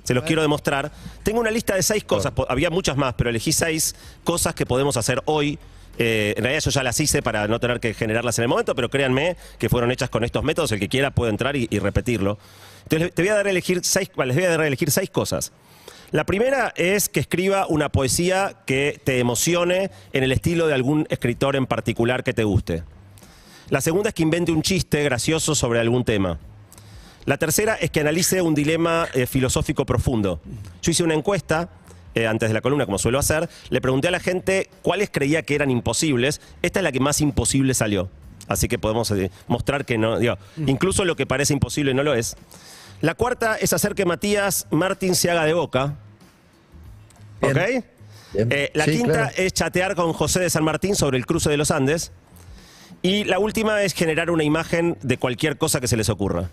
Se 0.03 0.13
los 0.13 0.23
quiero 0.25 0.41
demostrar. 0.41 0.91
Tengo 1.23 1.39
una 1.39 1.51
lista 1.51 1.75
de 1.75 1.83
seis 1.83 2.03
cosas. 2.03 2.33
Había 2.49 2.69
muchas 2.69 2.97
más, 2.97 3.13
pero 3.15 3.29
elegí 3.29 3.51
seis 3.51 3.95
cosas 4.23 4.53
que 4.55 4.65
podemos 4.65 4.97
hacer 4.97 5.21
hoy. 5.25 5.57
Eh, 5.97 6.33
en 6.35 6.43
realidad 6.43 6.61
yo 6.61 6.71
ya 6.71 6.83
las 6.83 6.99
hice 6.99 7.21
para 7.21 7.47
no 7.47 7.59
tener 7.59 7.79
que 7.79 7.93
generarlas 7.93 8.37
en 8.39 8.43
el 8.43 8.49
momento, 8.49 8.75
pero 8.75 8.89
créanme 8.89 9.37
que 9.57 9.69
fueron 9.69 9.91
hechas 9.91 10.09
con 10.09 10.23
estos 10.25 10.43
métodos. 10.43 10.71
El 10.73 10.79
que 10.79 10.89
quiera 10.89 11.11
puede 11.11 11.31
entrar 11.31 11.55
y, 11.55 11.67
y 11.69 11.79
repetirlo. 11.79 12.37
Entonces 12.85 13.13
te 13.13 13.21
voy 13.21 13.29
a 13.29 13.35
dar 13.35 13.47
a 13.47 13.49
elegir 13.49 13.81
seis, 13.83 14.09
bueno, 14.15 14.29
les 14.29 14.37
voy 14.37 14.45
a 14.45 14.49
dar 14.49 14.61
a 14.61 14.67
elegir 14.67 14.91
seis 14.91 15.09
cosas. 15.09 15.51
La 16.11 16.23
primera 16.23 16.71
es 16.75 17.09
que 17.09 17.19
escriba 17.19 17.65
una 17.67 17.89
poesía 17.89 18.55
que 18.65 19.01
te 19.03 19.19
emocione 19.19 19.89
en 20.13 20.23
el 20.23 20.31
estilo 20.31 20.67
de 20.67 20.73
algún 20.73 21.07
escritor 21.09 21.55
en 21.55 21.65
particular 21.65 22.23
que 22.23 22.33
te 22.33 22.43
guste. 22.43 22.83
La 23.69 23.81
segunda 23.81 24.09
es 24.09 24.15
que 24.15 24.23
invente 24.23 24.51
un 24.51 24.61
chiste 24.61 25.03
gracioso 25.03 25.55
sobre 25.55 25.79
algún 25.79 26.05
tema. 26.05 26.39
La 27.25 27.37
tercera 27.37 27.73
es 27.73 27.89
que 27.89 28.01
analice 28.01 28.43
un 28.43 28.53
dilema 28.53 29.07
eh, 29.15 29.25
filosófico 29.25 29.85
profundo. 29.85 30.39
Yo 30.83 30.91
hice 30.91 31.03
una 31.03 31.15
encuesta 31.15 31.69
eh, 32.13 32.27
antes 32.27 32.49
de 32.49 32.53
la 32.53 32.61
columna, 32.61 32.85
como 32.85 32.99
suelo 32.99 33.17
hacer, 33.17 33.49
le 33.69 33.81
pregunté 33.81 34.07
a 34.07 34.11
la 34.11 34.19
gente 34.19 34.69
cuáles 34.83 35.09
creía 35.09 35.41
que 35.41 35.55
eran 35.55 35.71
imposibles. 35.71 36.39
Esta 36.61 36.79
es 36.79 36.83
la 36.83 36.91
que 36.91 36.99
más 36.99 37.19
imposible 37.19 37.73
salió. 37.73 38.09
Así 38.47 38.67
que 38.67 38.77
podemos 38.77 39.09
eh, 39.11 39.31
mostrar 39.47 39.85
que 39.85 39.97
no, 39.97 40.19
digo, 40.19 40.37
incluso 40.65 41.03
lo 41.03 41.15
que 41.15 41.25
parece 41.25 41.53
imposible 41.53 41.93
no 41.93 42.03
lo 42.03 42.13
es. 42.13 42.37
La 43.05 43.13
cuarta 43.13 43.55
es 43.57 43.71
hacer 43.71 43.93
que 43.93 44.03
Matías 44.03 44.65
Martín 44.71 45.13
se 45.13 45.29
haga 45.29 45.45
de 45.45 45.53
boca. 45.53 45.93
Bien. 47.39 47.55
¿Ok? 47.55 47.85
Bien. 48.33 48.47
Eh, 48.51 48.71
la 48.73 48.85
Sí, 48.85 48.91
quinta 48.93 49.11
claro. 49.13 49.31
es 49.37 49.53
chatear 49.53 49.93
con 49.95 50.11
José 50.11 50.39
de 50.39 50.49
San 50.49 50.63
Martín 50.63 50.95
sobre 50.95 51.19
el 51.19 51.27
cruce 51.27 51.51
de 51.51 51.57
los 51.57 51.69
Andes. 51.69 52.11
Y 53.03 53.23
la 53.25 53.37
última 53.37 53.83
es 53.83 53.93
generar 53.93 54.31
una 54.31 54.43
imagen 54.43 54.97
de 55.03 55.19
cualquier 55.19 55.59
cosa 55.59 55.79
que 55.79 55.87
se 55.87 55.95
les 55.97 56.09
ocurra. 56.09 56.49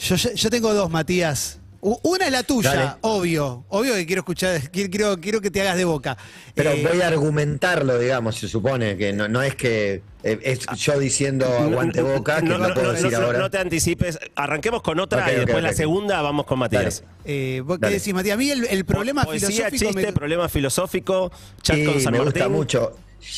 Yo, 0.00 0.16
yo- 0.16 0.32
yo 0.32 0.50
tengo 0.50 0.74
dos, 0.74 0.90
Matías. 0.90 1.59
Una 1.82 2.26
es 2.26 2.32
la 2.32 2.42
tuya, 2.42 2.74
Dale. 2.74 2.90
obvio. 3.00 3.64
Obvio 3.70 3.94
que 3.94 4.04
quiero 4.04 4.20
escuchar, 4.20 4.70
quiero, 4.70 5.18
quiero, 5.18 5.40
que 5.40 5.50
te 5.50 5.62
hagas 5.62 5.76
de 5.78 5.84
boca. 5.86 6.16
Pero 6.54 6.72
Eh, 6.72 6.86
voy 6.90 7.00
a 7.00 7.06
argumentarlo, 7.08 7.98
digamos, 7.98 8.36
se 8.36 8.48
supone 8.48 8.98
que 8.98 9.14
no, 9.14 9.28
no 9.28 9.40
es 9.42 9.54
que 9.54 10.02
eh, 10.22 10.38
es 10.42 10.66
yo 10.76 10.98
diciendo 10.98 11.46
aguante 11.46 12.02
boca, 12.02 12.40
que 12.42 12.48
no, 12.50 12.58
no, 12.58 12.68
no, 12.68 12.74
puedo 12.74 12.88
no, 12.88 12.92
decir 12.92 13.12
no, 13.12 13.24
ahora. 13.24 13.38
no 13.38 13.50
te 13.50 13.56
anticipes. 13.58 14.18
Arranquemos 14.34 14.82
con 14.82 15.00
otra 15.00 15.32
y 15.32 15.36
después 15.36 15.62
la 15.62 15.72
segunda 15.72 16.20
vamos 16.20 16.44
con 16.44 16.58
Matías. 16.58 17.02
eh, 17.24 17.62
¿Vos 17.64 17.78
qué 17.80 17.88
decís, 17.88 18.12
Matías? 18.12 18.34
A 18.34 18.38
mí 18.38 18.50
el, 18.50 18.66
el 18.66 18.84
problema 18.84 19.24
Poesía, 19.24 19.48
filosófico 19.48 19.86
chiste, 19.86 20.06
me- 20.06 20.12
problema 20.12 20.48
filosófico, 20.50 21.32
chat 21.62 21.76
Sí, 21.76 21.84
con 21.86 22.00
San 22.00 22.12
me 22.12 22.18
Martín. 22.18 22.32
gusta 22.42 22.48
mucho. 22.50 22.92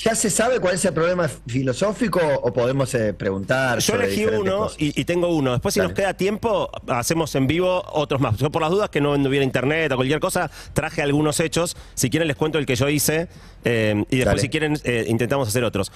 ¿Ya 0.05 0.15
se 0.15 0.31
sabe 0.31 0.61
cuál 0.61 0.75
es 0.75 0.85
el 0.85 0.93
problema 0.95 1.29
filosófico 1.29 2.21
o 2.43 2.53
podemos 2.53 2.95
eh, 2.95 3.13
preguntar? 3.15 3.79
Yo 3.81 3.95
elegí 3.95 4.25
uno 4.27 4.69
y, 4.79 4.99
y 5.01 5.05
tengo 5.05 5.29
uno. 5.29 5.53
Después, 5.53 5.75
si 5.75 5.81
Dale. 5.81 5.89
nos 5.93 5.97
queda 5.99 6.15
tiempo, 6.15 6.71
hacemos 6.89 7.35
en 7.35 7.47
vivo 7.47 7.83
otros 7.93 8.21
más. 8.21 8.37
Yo, 8.37 8.51
por 8.51 8.63
las 8.63 8.71
dudas 8.71 8.91
que 8.91 9.01
no 9.01 9.13
hubiera 9.13 9.45
internet 9.45 9.91
o 9.93 9.97
cualquier 9.97 10.21
cosa, 10.21 10.51
traje 10.73 11.03
algunos 11.03 11.41
hechos. 11.41 11.77
Si 11.95 12.11
quieren, 12.11 12.29
les 12.29 12.37
cuento 12.37 12.59
el 12.59 12.67
que 12.67 12.77
yo 12.77 12.89
hice. 12.89 13.29
eh, 13.65 14.05
y 14.09 14.17
después, 14.19 14.25
Dale. 14.27 14.41
si 14.41 14.49
quieren, 14.49 14.79
eh, 14.85 15.05
intentamos 15.09 15.49
hacer 15.49 15.65
otros. 15.65 15.91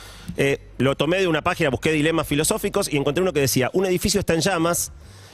Lo 0.79 0.97
tomé 0.97 1.19
de 1.19 1.29
una 1.29 1.43
página, 1.43 1.71
busqué 1.71 1.93
dilemas 1.93 2.27
filosóficos 2.27 2.93
y 2.93 2.97
encontré 2.97 3.23
uno 3.23 3.33
que 3.33 3.41
decía: 3.41 3.71
Un 3.73 3.87
edificio 3.87 4.21
está 4.21 4.35
en 4.35 4.41
llamas. 4.41 4.93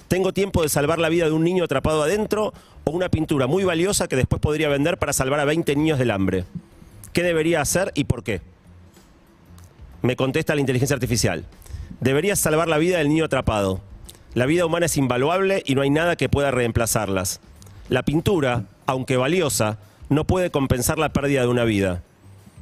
Tengo 0.09 0.32
tiempo 0.32 0.62
de 0.62 0.68
salvar 0.68 0.99
la 0.99 1.09
vida 1.09 1.25
de 1.25 1.30
un 1.32 1.42
niño 1.42 1.64
atrapado 1.64 2.02
adentro 2.02 2.52
o 2.85 2.90
una 2.90 3.09
pintura 3.09 3.47
muy 3.47 3.64
valiosa 3.64 4.09
que 4.09 4.16
después 4.16 4.42
podría 4.42 4.68
vender 4.68 4.99
para 4.99 5.14
salvar 5.14 5.40
a 5.40 5.47
20 5.47 5.75
niños 5.75 5.99
del 5.99 6.11
hambre. 6.11 6.44
¿Qué 7.12 7.23
debería 7.23 7.61
hacer 7.61 7.92
y 7.95 8.04
por 8.04 8.23
qué? 8.25 8.40
Me 10.00 10.16
contesta 10.16 10.54
la 10.54 10.61
inteligencia 10.61 10.95
artificial. 10.95 11.45
Deberías 12.00 12.38
salvar 12.38 12.69
la 12.69 12.78
vida 12.78 12.99
del 12.99 13.09
niño 13.09 13.26
atrapado. 13.26 13.81
La 14.35 14.47
vida 14.47 14.64
humana 14.64 14.87
es 14.87 14.97
invaluable 14.97 15.62
y 15.66 15.75
no 15.75 15.83
hay 15.83 15.90
nada 15.90 16.16
que 16.16 16.31
pueda 16.31 16.50
reemplazarlas. 16.50 17.40
La 17.90 18.02
pintura, 18.02 18.64
aunque 18.87 19.19
valiosa, 19.19 19.78
no 20.09 20.26
puede 20.26 20.50
compensar 20.50 20.99
la 20.99 21.12
pérdida 21.12 21.42
de 21.42 21.49
una 21.49 21.64
vida. 21.64 22.02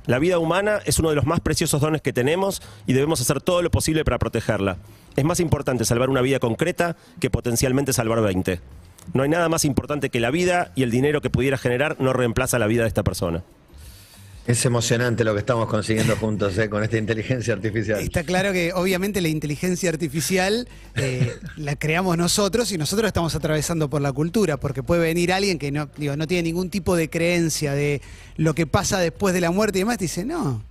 La 0.06 0.18
vida 0.18 0.38
humana 0.38 0.80
es 0.84 0.98
uno 0.98 1.10
de 1.10 1.14
los 1.14 1.26
más 1.26 1.38
preciosos 1.40 1.80
dones 1.80 2.02
que 2.02 2.12
tenemos 2.12 2.60
y 2.86 2.92
debemos 2.92 3.20
hacer 3.20 3.40
todo 3.40 3.62
lo 3.62 3.70
posible 3.70 4.04
para 4.04 4.18
protegerla. 4.18 4.78
Es 5.14 5.24
más 5.24 5.38
importante 5.38 5.84
salvar 5.84 6.10
una 6.10 6.22
vida 6.22 6.40
concreta 6.40 6.96
que 7.20 7.30
potencialmente 7.30 7.92
salvar 7.92 8.20
20. 8.20 8.60
No 9.14 9.22
hay 9.22 9.28
nada 9.28 9.48
más 9.48 9.64
importante 9.64 10.10
que 10.10 10.18
la 10.18 10.30
vida 10.32 10.72
y 10.74 10.82
el 10.82 10.90
dinero 10.90 11.20
que 11.20 11.30
pudiera 11.30 11.56
generar 11.56 11.96
no 12.00 12.12
reemplaza 12.12 12.58
la 12.58 12.66
vida 12.66 12.82
de 12.82 12.88
esta 12.88 13.04
persona. 13.04 13.44
Es 14.46 14.64
emocionante 14.64 15.22
lo 15.22 15.32
que 15.34 15.40
estamos 15.40 15.68
consiguiendo 15.68 16.16
juntos 16.16 16.56
eh, 16.58 16.68
con 16.68 16.82
esta 16.82 16.96
inteligencia 16.96 17.54
artificial. 17.54 18.00
Está 18.00 18.24
claro 18.24 18.52
que 18.52 18.72
obviamente 18.72 19.20
la 19.20 19.28
inteligencia 19.28 19.90
artificial 19.90 20.66
eh, 20.96 21.36
la 21.56 21.76
creamos 21.76 22.16
nosotros 22.16 22.72
y 22.72 22.78
nosotros 22.78 23.06
estamos 23.06 23.34
atravesando 23.34 23.88
por 23.90 24.00
la 24.00 24.12
cultura, 24.12 24.56
porque 24.56 24.82
puede 24.82 25.02
venir 25.02 25.32
alguien 25.32 25.58
que 25.58 25.70
no, 25.70 25.88
digo, 25.96 26.16
no 26.16 26.26
tiene 26.26 26.44
ningún 26.44 26.70
tipo 26.70 26.96
de 26.96 27.08
creencia 27.10 27.74
de 27.74 28.00
lo 28.36 28.54
que 28.54 28.66
pasa 28.66 28.98
después 28.98 29.34
de 29.34 29.40
la 29.42 29.50
muerte 29.50 29.78
y 29.78 29.82
demás, 29.82 29.96
y 30.00 30.04
dice, 30.06 30.24
no, 30.24 30.62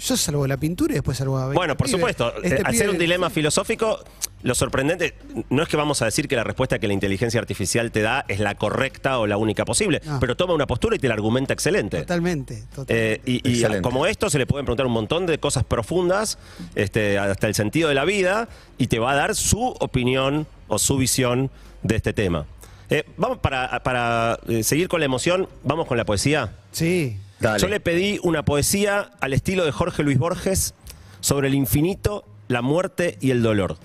yo 0.00 0.16
salvo 0.16 0.46
la 0.46 0.56
pintura 0.56 0.92
y 0.92 0.94
después 0.94 1.18
salvo 1.18 1.38
a 1.38 1.42
20 1.48 1.56
Bueno, 1.58 1.76
por 1.76 1.86
pibes. 1.86 2.00
supuesto, 2.00 2.32
Este 2.42 2.56
eh, 2.56 2.62
al 2.64 2.74
ser 2.74 2.86
pibe- 2.88 2.92
un 2.92 2.98
dilema 2.98 3.30
filosófico, 3.30 4.02
lo 4.42 4.54
sorprendente 4.54 5.14
no 5.50 5.62
es 5.62 5.68
que 5.68 5.76
vamos 5.76 6.00
a 6.00 6.04
decir 6.04 6.28
que 6.28 6.36
la 6.36 6.44
respuesta 6.44 6.78
que 6.78 6.86
la 6.86 6.92
inteligencia 6.94 7.40
artificial 7.40 7.90
te 7.90 8.02
da 8.02 8.24
es 8.28 8.38
la 8.40 8.54
correcta 8.54 9.18
o 9.18 9.26
la 9.26 9.36
única 9.36 9.64
posible, 9.64 10.00
No. 10.04 10.20
pero 10.20 10.36
toma 10.36 10.54
una 10.54 10.66
postura 10.66 10.94
y 10.96 10.98
te 10.98 11.08
la 11.08 11.14
argumenta 11.14 11.52
excelente. 11.52 11.98
Totalmente, 12.00 12.62
totalmente. 12.74 13.14
Eh, 13.14 13.20
y 13.26 13.48
y 13.48 13.52
Excelente. 13.54 13.82
como 13.82 14.06
esto 14.06 14.30
se 14.30 14.38
le 14.38 14.46
pueden 14.46 14.64
preguntar 14.64 14.86
un 14.86 14.92
montón 14.92 15.26
de 15.26 15.38
cosas 15.38 15.64
profundas, 15.64 16.38
este, 16.74 17.18
hasta 17.18 17.46
el 17.48 17.54
sentido 17.54 17.88
de 17.88 17.94
la 17.96 18.04
vida, 18.04 18.48
y 18.78 18.86
te 18.86 18.98
va 18.98 19.12
a 19.12 19.14
dar 19.16 19.34
su 19.34 19.60
opinión 19.80 20.46
o 20.68 20.78
su 20.78 20.96
visión 20.98 21.50
de 21.82 21.96
este 21.96 22.12
tema. 22.12 22.46
Eh, 22.90 23.04
vamos 23.16 23.38
para, 23.38 23.82
para 23.82 24.38
eh, 24.48 24.62
seguir 24.62 24.88
con 24.88 25.00
la 25.00 25.06
emoción, 25.06 25.48
vamos 25.64 25.86
con 25.86 25.96
la 25.98 26.04
poesía. 26.04 26.52
sí. 26.72 27.18
Dale. 27.40 27.60
Yo 27.60 27.68
le 27.68 27.78
pedí 27.78 28.18
una 28.24 28.44
poesía 28.44 29.12
al 29.20 29.32
estilo 29.32 29.64
de 29.64 29.70
Jorge 29.70 30.02
Luis 30.02 30.18
Borges 30.18 30.74
sobre 31.20 31.46
el 31.46 31.54
infinito, 31.54 32.24
la 32.48 32.62
muerte 32.62 33.16
y 33.20 33.30
el 33.30 33.42
dolor. 33.44 33.76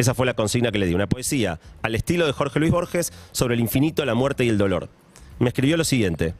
Esa 0.00 0.14
fue 0.14 0.24
la 0.24 0.32
consigna 0.32 0.72
que 0.72 0.78
le 0.78 0.86
di. 0.86 0.94
Una 0.94 1.10
poesía 1.10 1.60
al 1.82 1.94
estilo 1.94 2.24
de 2.24 2.32
Jorge 2.32 2.58
Luis 2.58 2.72
Borges 2.72 3.12
sobre 3.32 3.52
el 3.54 3.60
infinito, 3.60 4.02
la 4.06 4.14
muerte 4.14 4.46
y 4.46 4.48
el 4.48 4.56
dolor. 4.56 4.88
Me 5.38 5.48
escribió 5.48 5.76
lo 5.76 5.84
siguiente. 5.84 6.32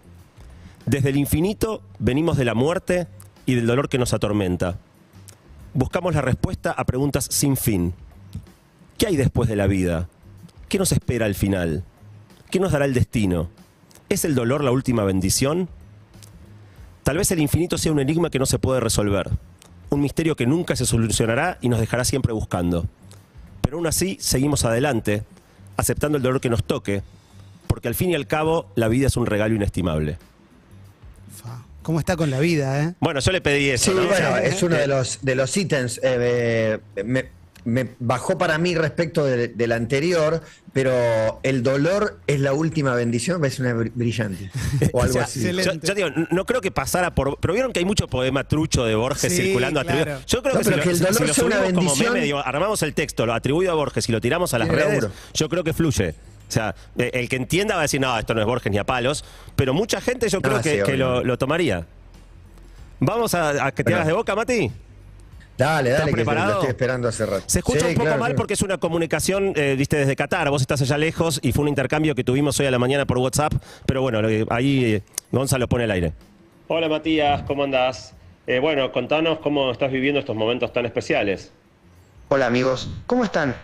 Desde 0.86 1.10
el 1.10 1.18
infinito 1.18 1.82
venimos 1.98 2.38
de 2.38 2.46
la 2.46 2.54
muerte 2.54 3.06
y 3.44 3.56
del 3.56 3.66
dolor 3.66 3.90
que 3.90 3.98
nos 3.98 4.14
atormenta. 4.14 4.78
Buscamos 5.74 6.14
la 6.14 6.22
respuesta 6.22 6.72
a 6.72 6.86
preguntas 6.86 7.26
sin 7.30 7.54
fin. 7.58 7.92
¿Qué 8.96 9.08
hay 9.08 9.16
después 9.16 9.46
de 9.46 9.56
la 9.56 9.66
vida? 9.66 10.08
¿Qué 10.70 10.78
nos 10.78 10.92
espera 10.92 11.26
al 11.26 11.34
final? 11.34 11.84
¿Qué 12.50 12.60
nos 12.60 12.72
dará 12.72 12.86
el 12.86 12.94
destino? 12.94 13.50
¿Es 14.08 14.24
el 14.24 14.34
dolor 14.34 14.64
la 14.64 14.70
última 14.70 15.04
bendición? 15.04 15.68
Tal 17.02 17.18
vez 17.18 17.30
el 17.30 17.40
infinito 17.40 17.76
sea 17.76 17.92
un 17.92 18.00
enigma 18.00 18.30
que 18.30 18.38
no 18.38 18.46
se 18.46 18.58
puede 18.58 18.80
resolver, 18.80 19.28
un 19.90 20.00
misterio 20.00 20.34
que 20.34 20.46
nunca 20.46 20.76
se 20.76 20.86
solucionará 20.86 21.58
y 21.60 21.68
nos 21.68 21.78
dejará 21.78 22.06
siempre 22.06 22.32
buscando. 22.32 22.86
Pero 23.70 23.78
aún 23.78 23.86
así 23.86 24.18
seguimos 24.20 24.64
adelante, 24.64 25.22
aceptando 25.76 26.16
el 26.16 26.24
dolor 26.24 26.40
que 26.40 26.50
nos 26.50 26.64
toque, 26.64 27.04
porque 27.68 27.86
al 27.86 27.94
fin 27.94 28.10
y 28.10 28.16
al 28.16 28.26
cabo 28.26 28.66
la 28.74 28.88
vida 28.88 29.06
es 29.06 29.16
un 29.16 29.26
regalo 29.26 29.54
inestimable. 29.54 30.18
¿Cómo 31.84 32.00
está 32.00 32.16
con 32.16 32.30
la 32.32 32.40
vida, 32.40 32.82
eh? 32.82 32.94
Bueno, 32.98 33.20
yo 33.20 33.30
le 33.30 33.40
pedí 33.40 33.70
eso. 33.70 33.92
Sí, 33.92 33.96
¿no? 33.96 34.08
bueno, 34.08 34.38
Eh, 34.38 34.48
es 34.48 34.60
uno 34.64 34.74
de 34.74 34.88
los, 34.88 35.20
de 35.22 35.36
los 35.36 35.56
ítems. 35.56 36.00
eh, 36.02 36.80
eh, 36.96 37.04
me, 37.04 37.26
me 37.64 37.88
bajó 37.98 38.38
para 38.38 38.58
mí 38.58 38.74
respecto 38.74 39.24
de- 39.24 39.48
del 39.48 39.72
anterior, 39.72 40.42
pero 40.72 41.40
el 41.42 41.62
dolor 41.62 42.20
es 42.26 42.40
la 42.40 42.52
última 42.52 42.94
bendición, 42.94 43.44
es 43.44 43.58
una 43.58 43.72
br- 43.74 43.92
brillante. 43.94 44.50
O 44.92 45.00
algo 45.02 45.10
O 45.10 45.12
sea, 45.12 45.22
así. 45.24 45.42
Yo, 45.42 45.72
yo 45.74 45.94
digo, 45.94 46.08
no 46.30 46.46
creo 46.46 46.60
que 46.60 46.70
pasara 46.70 47.14
por. 47.14 47.38
Pero 47.40 47.54
vieron 47.54 47.72
que 47.72 47.80
hay 47.80 47.84
mucho 47.84 48.06
poema 48.08 48.44
trucho 48.44 48.84
de 48.84 48.94
Borges 48.94 49.32
Sí, 49.32 49.42
circulando 49.42 49.80
claro. 49.82 49.98
atribuido. 50.00 50.22
Yo 50.26 50.42
creo 50.42 50.54
No, 50.54 50.58
que, 50.60 50.64
si 50.64 50.70
pero 50.70 50.76
lo, 50.78 50.82
que 50.84 50.90
el 50.90 50.98
dolor 51.00 51.34
si 51.34 51.40
lo 51.40 51.46
una 51.46 51.72
como 51.74 51.96
meme, 51.96 52.20
digo, 52.20 52.38
armamos 52.38 52.82
el 52.82 52.94
texto, 52.94 53.26
lo 53.26 53.34
atribuido 53.34 53.72
a 53.72 53.74
Borges 53.74 54.08
y 54.08 54.12
lo 54.12 54.20
tiramos 54.20 54.54
a 54.54 54.58
las 54.58 54.68
redes, 54.68 54.88
laburo. 54.88 55.10
yo 55.34 55.48
creo 55.48 55.64
que 55.64 55.72
fluye. 55.72 56.14
O 56.48 56.52
sea, 56.52 56.74
eh, 56.98 57.10
el 57.14 57.28
que 57.28 57.36
entienda 57.36 57.74
va 57.76 57.82
a 57.82 57.84
decir, 57.84 58.00
no, 58.00 58.18
esto 58.18 58.34
no 58.34 58.40
es 58.40 58.46
Borges 58.46 58.72
ni 58.72 58.78
a 58.78 58.84
palos, 58.84 59.24
pero 59.54 59.72
mucha 59.72 60.00
gente 60.00 60.28
yo 60.28 60.40
creo 60.40 60.60
que, 60.60 60.78
sí, 60.78 60.82
que 60.84 60.96
lo, 60.96 61.38
tomaría. 61.38 61.86
Vamos 62.98 63.34
a, 63.34 63.66
a 63.66 63.72
que 63.72 63.82
te 63.84 63.90
Bueno. 63.90 63.96
hagas 63.98 64.06
de 64.08 64.12
boca, 64.14 64.34
Mati. 64.34 64.70
Dale, 65.60 65.90
¿Estás 65.90 66.00
dale, 66.00 66.10
que 66.12 66.16
preparado? 66.16 66.46
lo 66.46 66.52
estoy 66.54 66.68
esperando 66.70 67.08
hace 67.08 67.26
rato. 67.26 67.42
Se 67.46 67.58
escucha 67.58 67.80
Sí, 67.80 67.86
un 67.88 67.92
poco 67.94 68.04
claro, 68.04 68.18
mal 68.18 68.28
claro. 68.30 68.36
porque 68.38 68.54
es 68.54 68.62
una 68.62 68.78
comunicación, 68.78 69.52
eh, 69.56 69.74
viste, 69.76 69.96
desde 69.98 70.16
Qatar. 70.16 70.48
Vos 70.48 70.62
estás 70.62 70.80
allá 70.80 70.96
lejos 70.96 71.38
y 71.42 71.52
fue 71.52 71.62
un 71.62 71.68
intercambio 71.68 72.14
que 72.14 72.24
tuvimos 72.24 72.58
hoy 72.60 72.66
a 72.66 72.70
la 72.70 72.78
mañana 72.78 73.04
por 73.04 73.18
WhatsApp. 73.18 73.52
Pero 73.84 74.00
bueno, 74.00 74.20
ahí 74.48 74.84
eh, 74.94 75.02
Gonzalo 75.30 75.68
pone 75.68 75.84
el 75.84 75.90
aire. 75.90 76.12
Hola 76.68 76.88
Matías, 76.88 77.42
¿cómo 77.42 77.64
andás? 77.64 78.14
Eh, 78.46 78.58
bueno, 78.58 78.90
contanos 78.90 79.38
cómo 79.40 79.70
estás 79.70 79.92
viviendo 79.92 80.18
estos 80.18 80.34
momentos 80.34 80.72
tan 80.72 80.86
especiales. 80.86 81.52
Hola 82.28 82.46
amigos, 82.46 82.88
¿cómo 83.06 83.24
están? 83.24 83.54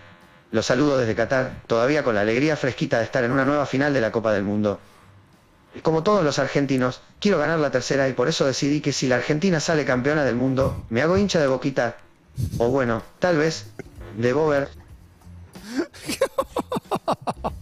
Los 0.51 0.67
saludo 0.67 0.99
desde 0.99 1.15
Qatar, 1.15 1.63
todavía 1.67 2.03
con 2.05 2.15
la 2.15 2.21
alegría 2.21 2.57
fresquita 2.57 2.99
de 2.99 3.05
estar 3.05 3.25
en 3.25 3.31
una 3.33 3.45
nueva 3.47 3.65
final 3.65 3.95
de 3.95 4.01
la 4.03 4.13
Copa 4.13 4.33
del 4.33 4.43
Mundo. 4.45 4.81
Como 5.83 6.03
todos 6.03 6.25
los 6.25 6.39
argentinos, 6.39 7.01
quiero 7.21 7.39
ganar 7.39 7.59
la 7.59 7.71
tercera 7.71 8.09
y 8.09 8.13
por 8.13 8.29
eso 8.29 8.47
decidí 8.47 8.81
que 8.81 8.93
si 8.93 9.07
la 9.07 9.17
Argentina 9.17 9.61
sale 9.61 9.85
campeona 9.85 10.25
del 10.25 10.37
mundo, 10.37 10.85
me 10.91 11.03
hago 11.03 11.17
hincha 11.17 11.41
de 11.41 11.47
boquita. 11.47 11.97
O 12.59 12.69
bueno, 12.69 13.03
tal 13.19 13.39
vez, 13.39 13.67
de 14.17 14.33
Bober. 14.33 14.69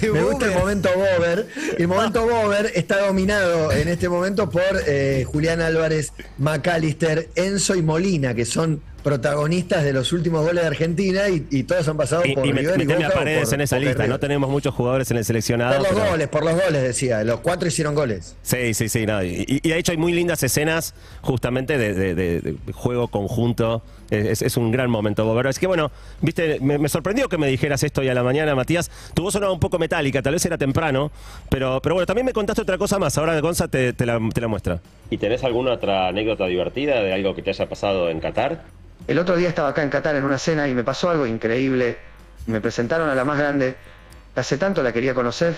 De 0.00 0.10
Me 0.10 0.22
gusta 0.22 0.46
el 0.46 0.54
momento 0.54 0.88
Bober. 0.94 1.48
El 1.76 1.88
momento 1.88 2.22
Bober 2.22 2.72
está 2.74 3.06
dominado 3.06 3.70
en 3.72 3.88
este 3.88 4.08
momento 4.08 4.48
por 4.48 4.62
eh, 4.86 5.24
Julián 5.26 5.60
Álvarez, 5.60 6.12
McAllister, 6.38 7.28
Enzo 7.34 7.74
y 7.74 7.82
Molina, 7.82 8.34
que 8.34 8.44
son 8.44 8.80
protagonistas 9.00 9.84
de 9.84 9.92
los 9.92 10.12
últimos 10.12 10.42
goles 10.44 10.62
de 10.62 10.68
Argentina 10.68 11.28
y, 11.28 11.46
y 11.50 11.62
todos 11.64 11.86
han 11.88 11.96
pasado 11.96 12.22
Y, 12.24 12.34
por 12.34 12.46
y 12.46 12.52
River 12.52 12.74
y 12.80 12.86
meteme 12.86 13.04
a 13.04 13.08
Boca 13.08 13.16
o 13.16 13.18
Paredes 13.20 13.44
por- 13.48 13.54
en 13.54 13.60
esa 13.62 13.78
lista. 13.78 13.92
River. 13.94 14.08
No 14.08 14.18
tenemos 14.20 14.50
muchos 14.50 14.74
jugadores 14.74 15.10
en 15.10 15.16
el 15.16 15.24
seleccionado. 15.24 15.76
Por 15.78 15.88
los 15.88 15.94
pero- 15.98 16.10
goles, 16.10 16.28
por 16.28 16.44
los 16.44 16.54
goles, 16.54 16.82
decía. 16.82 17.24
Los 17.24 17.40
cuatro 17.40 17.68
hicieron 17.68 17.94
goles. 17.94 18.36
Sí, 18.42 18.74
sí, 18.74 18.88
sí. 18.88 19.06
no, 19.06 19.22
y, 19.22 19.44
y 19.62 19.68
de 19.68 19.78
hecho 19.78 19.92
hay 19.92 19.98
muy 19.98 20.12
lindas 20.12 20.42
escenas 20.42 20.94
justamente 21.22 21.78
de, 21.78 21.94
de- 21.94 22.14
de- 22.14 22.40
de 22.40 22.72
juego 22.72 23.08
conjunto. 23.08 23.82
Es, 24.10 24.42
es 24.42 24.56
un 24.56 24.72
gran 24.72 24.90
momento, 24.90 25.24
Bober. 25.24 25.46
Es 25.46 25.60
que 25.60 25.68
bueno, 25.68 25.92
viste, 26.20 26.58
me, 26.60 26.78
me 26.78 26.88
sorprendió 26.88 27.28
que 27.28 27.38
me 27.38 27.46
dijeras 27.46 27.84
esto 27.84 28.00
hoy 28.00 28.08
a 28.08 28.14
la 28.14 28.24
mañana, 28.24 28.56
Matías. 28.56 28.90
Tu 29.14 29.22
voz 29.22 29.32
sonaba 29.34 29.52
un 29.52 29.60
poco 29.60 29.78
metálica, 29.78 30.20
tal 30.20 30.32
vez 30.32 30.44
era 30.44 30.58
temprano, 30.58 31.12
pero, 31.48 31.80
pero 31.80 31.94
bueno, 31.94 32.06
también 32.06 32.26
me 32.26 32.32
contaste 32.32 32.60
otra 32.62 32.76
cosa 32.76 32.98
más. 32.98 33.16
Ahora 33.18 33.38
Gonza 33.40 33.68
te, 33.68 33.92
te 33.92 34.04
la, 34.06 34.18
te 34.34 34.40
la 34.40 34.48
muestra. 34.48 34.80
¿Y 35.10 35.18
tenés 35.18 35.44
alguna 35.44 35.72
otra 35.74 36.08
anécdota 36.08 36.46
divertida 36.46 37.00
de 37.02 37.12
algo 37.12 37.36
que 37.36 37.42
te 37.42 37.50
haya 37.50 37.68
pasado 37.68 38.10
en 38.10 38.18
Qatar? 38.18 38.64
El 39.10 39.18
otro 39.18 39.36
día 39.36 39.48
estaba 39.48 39.70
acá 39.70 39.82
en 39.82 39.90
Qatar 39.90 40.14
en 40.14 40.22
una 40.22 40.38
cena 40.38 40.68
y 40.68 40.74
me 40.74 40.84
pasó 40.84 41.10
algo 41.10 41.26
increíble. 41.26 41.98
Me 42.46 42.60
presentaron 42.60 43.10
a 43.10 43.14
la 43.16 43.24
más 43.24 43.40
grande. 43.40 43.74
Hace 44.36 44.56
tanto 44.56 44.84
la 44.84 44.92
quería 44.92 45.14
conocer. 45.14 45.56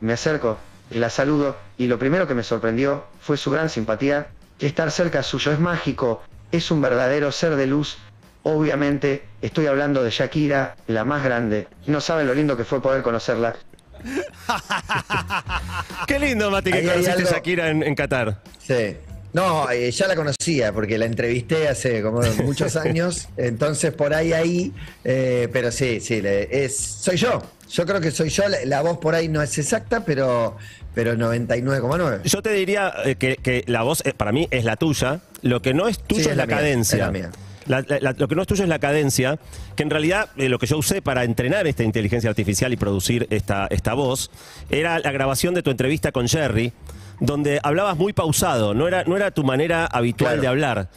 Me 0.00 0.14
acerco, 0.14 0.56
la 0.88 1.10
saludo 1.10 1.58
y 1.76 1.88
lo 1.88 1.98
primero 1.98 2.26
que 2.26 2.32
me 2.32 2.42
sorprendió 2.42 3.04
fue 3.20 3.36
su 3.36 3.50
gran 3.50 3.68
simpatía. 3.68 4.28
Estar 4.60 4.90
cerca 4.90 5.22
suyo 5.22 5.52
es 5.52 5.60
mágico. 5.60 6.22
Es 6.52 6.70
un 6.70 6.80
verdadero 6.80 7.30
ser 7.32 7.56
de 7.56 7.66
luz. 7.66 7.98
Obviamente, 8.44 9.26
estoy 9.42 9.66
hablando 9.66 10.02
de 10.02 10.08
Shakira, 10.10 10.76
la 10.86 11.04
más 11.04 11.22
grande. 11.22 11.68
No 11.86 12.00
saben 12.00 12.26
lo 12.26 12.32
lindo 12.32 12.56
que 12.56 12.64
fue 12.64 12.80
poder 12.80 13.02
conocerla. 13.02 13.56
Qué 16.06 16.18
lindo, 16.18 16.50
Mati, 16.50 16.70
que 16.70 16.78
Ahí 16.78 16.84
hay 16.84 16.88
conociste 16.92 17.22
algo- 17.24 17.30
Shakira 17.30 17.68
en, 17.68 17.82
en 17.82 17.94
Qatar. 17.94 18.40
Sí. 18.58 18.96
No, 19.36 19.70
eh, 19.70 19.90
ya 19.90 20.06
la 20.08 20.16
conocía 20.16 20.72
porque 20.72 20.96
la 20.96 21.04
entrevisté 21.04 21.68
hace 21.68 22.00
como 22.00 22.22
muchos 22.42 22.74
años, 22.86 23.28
entonces 23.36 23.92
por 23.92 24.14
ahí 24.14 24.32
ahí, 24.32 24.72
eh, 25.04 25.48
pero 25.52 25.70
sí, 25.70 26.00
sí, 26.00 26.22
es, 26.24 26.74
soy 26.74 27.18
yo. 27.18 27.42
Yo 27.70 27.84
creo 27.84 28.00
que 28.00 28.10
soy 28.12 28.30
yo, 28.30 28.48
la, 28.48 28.56
la 28.64 28.80
voz 28.80 28.96
por 28.96 29.14
ahí 29.14 29.28
no 29.28 29.42
es 29.42 29.58
exacta, 29.58 30.04
pero, 30.06 30.56
pero 30.94 31.12
99,9. 31.16 32.22
Yo 32.24 32.40
te 32.40 32.52
diría 32.54 32.90
eh, 33.04 33.16
que, 33.16 33.36
que 33.36 33.62
la 33.66 33.82
voz 33.82 34.00
eh, 34.06 34.14
para 34.16 34.32
mí 34.32 34.48
es 34.50 34.64
la 34.64 34.76
tuya. 34.76 35.20
Lo 35.42 35.60
que 35.60 35.74
no 35.74 35.86
es 35.86 35.98
tuyo 35.98 36.24
Sí, 36.24 36.30
es, 36.30 36.36
la, 36.36 36.46
mía, 36.46 36.56
cadencia. 36.56 36.96
es 36.96 37.00
la 37.04 37.10
mía. 37.10 37.30
La- 37.66 37.82
la- 37.86 37.98
la- 38.00 38.12
lo 38.16 38.28
que 38.28 38.36
no 38.36 38.40
es 38.42 38.48
tuyo 38.48 38.62
es 38.62 38.70
la 38.70 38.78
cadencia, 38.78 39.38
que 39.74 39.82
en 39.82 39.90
realidad 39.90 40.30
eh, 40.38 40.48
lo 40.48 40.58
que 40.58 40.66
yo 40.66 40.78
usé 40.78 41.02
para 41.02 41.24
entrenar 41.24 41.66
esta 41.66 41.82
inteligencia 41.82 42.30
artificial 42.30 42.72
y 42.72 42.76
producir 42.76 43.26
esta, 43.30 43.66
esta 43.68 43.92
voz 43.92 44.30
era 44.70 44.98
la 45.00 45.10
grabación 45.12 45.52
de 45.52 45.62
tu 45.62 45.70
entrevista 45.70 46.10
con 46.12 46.26
Jerry, 46.28 46.72
donde 47.20 47.60
hablabas 47.62 47.96
muy 47.96 48.12
pausado, 48.12 48.74
no 48.74 48.86
era, 48.88 49.04
no 49.04 49.16
era 49.16 49.30
tu 49.30 49.44
manera 49.44 49.86
habitual 49.86 50.32
Claro. 50.32 50.42
de 50.42 50.48
hablar. 50.48 50.90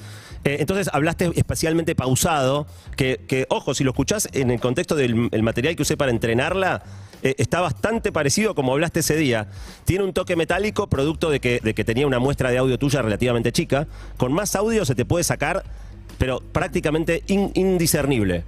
Eh, 0.46 0.58
entonces 0.62 0.90
hablaste 0.94 1.32
especialmente 1.36 1.96
pausado, 1.96 2.66
que, 2.96 3.20
que, 3.28 3.46
ojo, 3.50 3.74
si 3.74 3.84
lo 3.84 3.92
escuchás 3.92 4.30
en 4.32 4.52
el 4.52 4.60
contexto 4.62 4.96
del 4.96 5.28
el 5.32 5.44
material 5.44 5.76
que 5.76 5.82
usé 5.82 5.98
para 5.98 6.12
entrenarla, 6.12 6.82
eh, 7.24 7.36
está 7.38 7.60
bastante 7.60 8.14
parecido 8.14 8.52
a 8.52 8.56
como 8.56 8.72
hablaste 8.72 9.02
ese 9.02 9.18
día. 9.18 9.48
Tiene 9.84 10.06
un 10.06 10.14
toque 10.14 10.38
metálico, 10.38 10.88
producto 10.88 11.30
de 11.30 11.42
que, 11.42 11.60
de 11.62 11.74
que 11.74 11.84
tenía 11.84 12.08
una 12.08 12.20
muestra 12.20 12.52
de 12.52 12.58
audio 12.58 12.78
tuya 12.80 13.02
relativamente 13.02 13.52
chica. 13.52 13.88
Con 14.16 14.32
más 14.32 14.56
audio 14.56 14.86
se 14.86 14.96
te 14.96 15.04
puede 15.04 15.26
sacar, 15.26 15.64
pero 16.18 16.40
prácticamente 16.40 17.24
in- 17.28 17.52
indiscernible. 17.56 18.46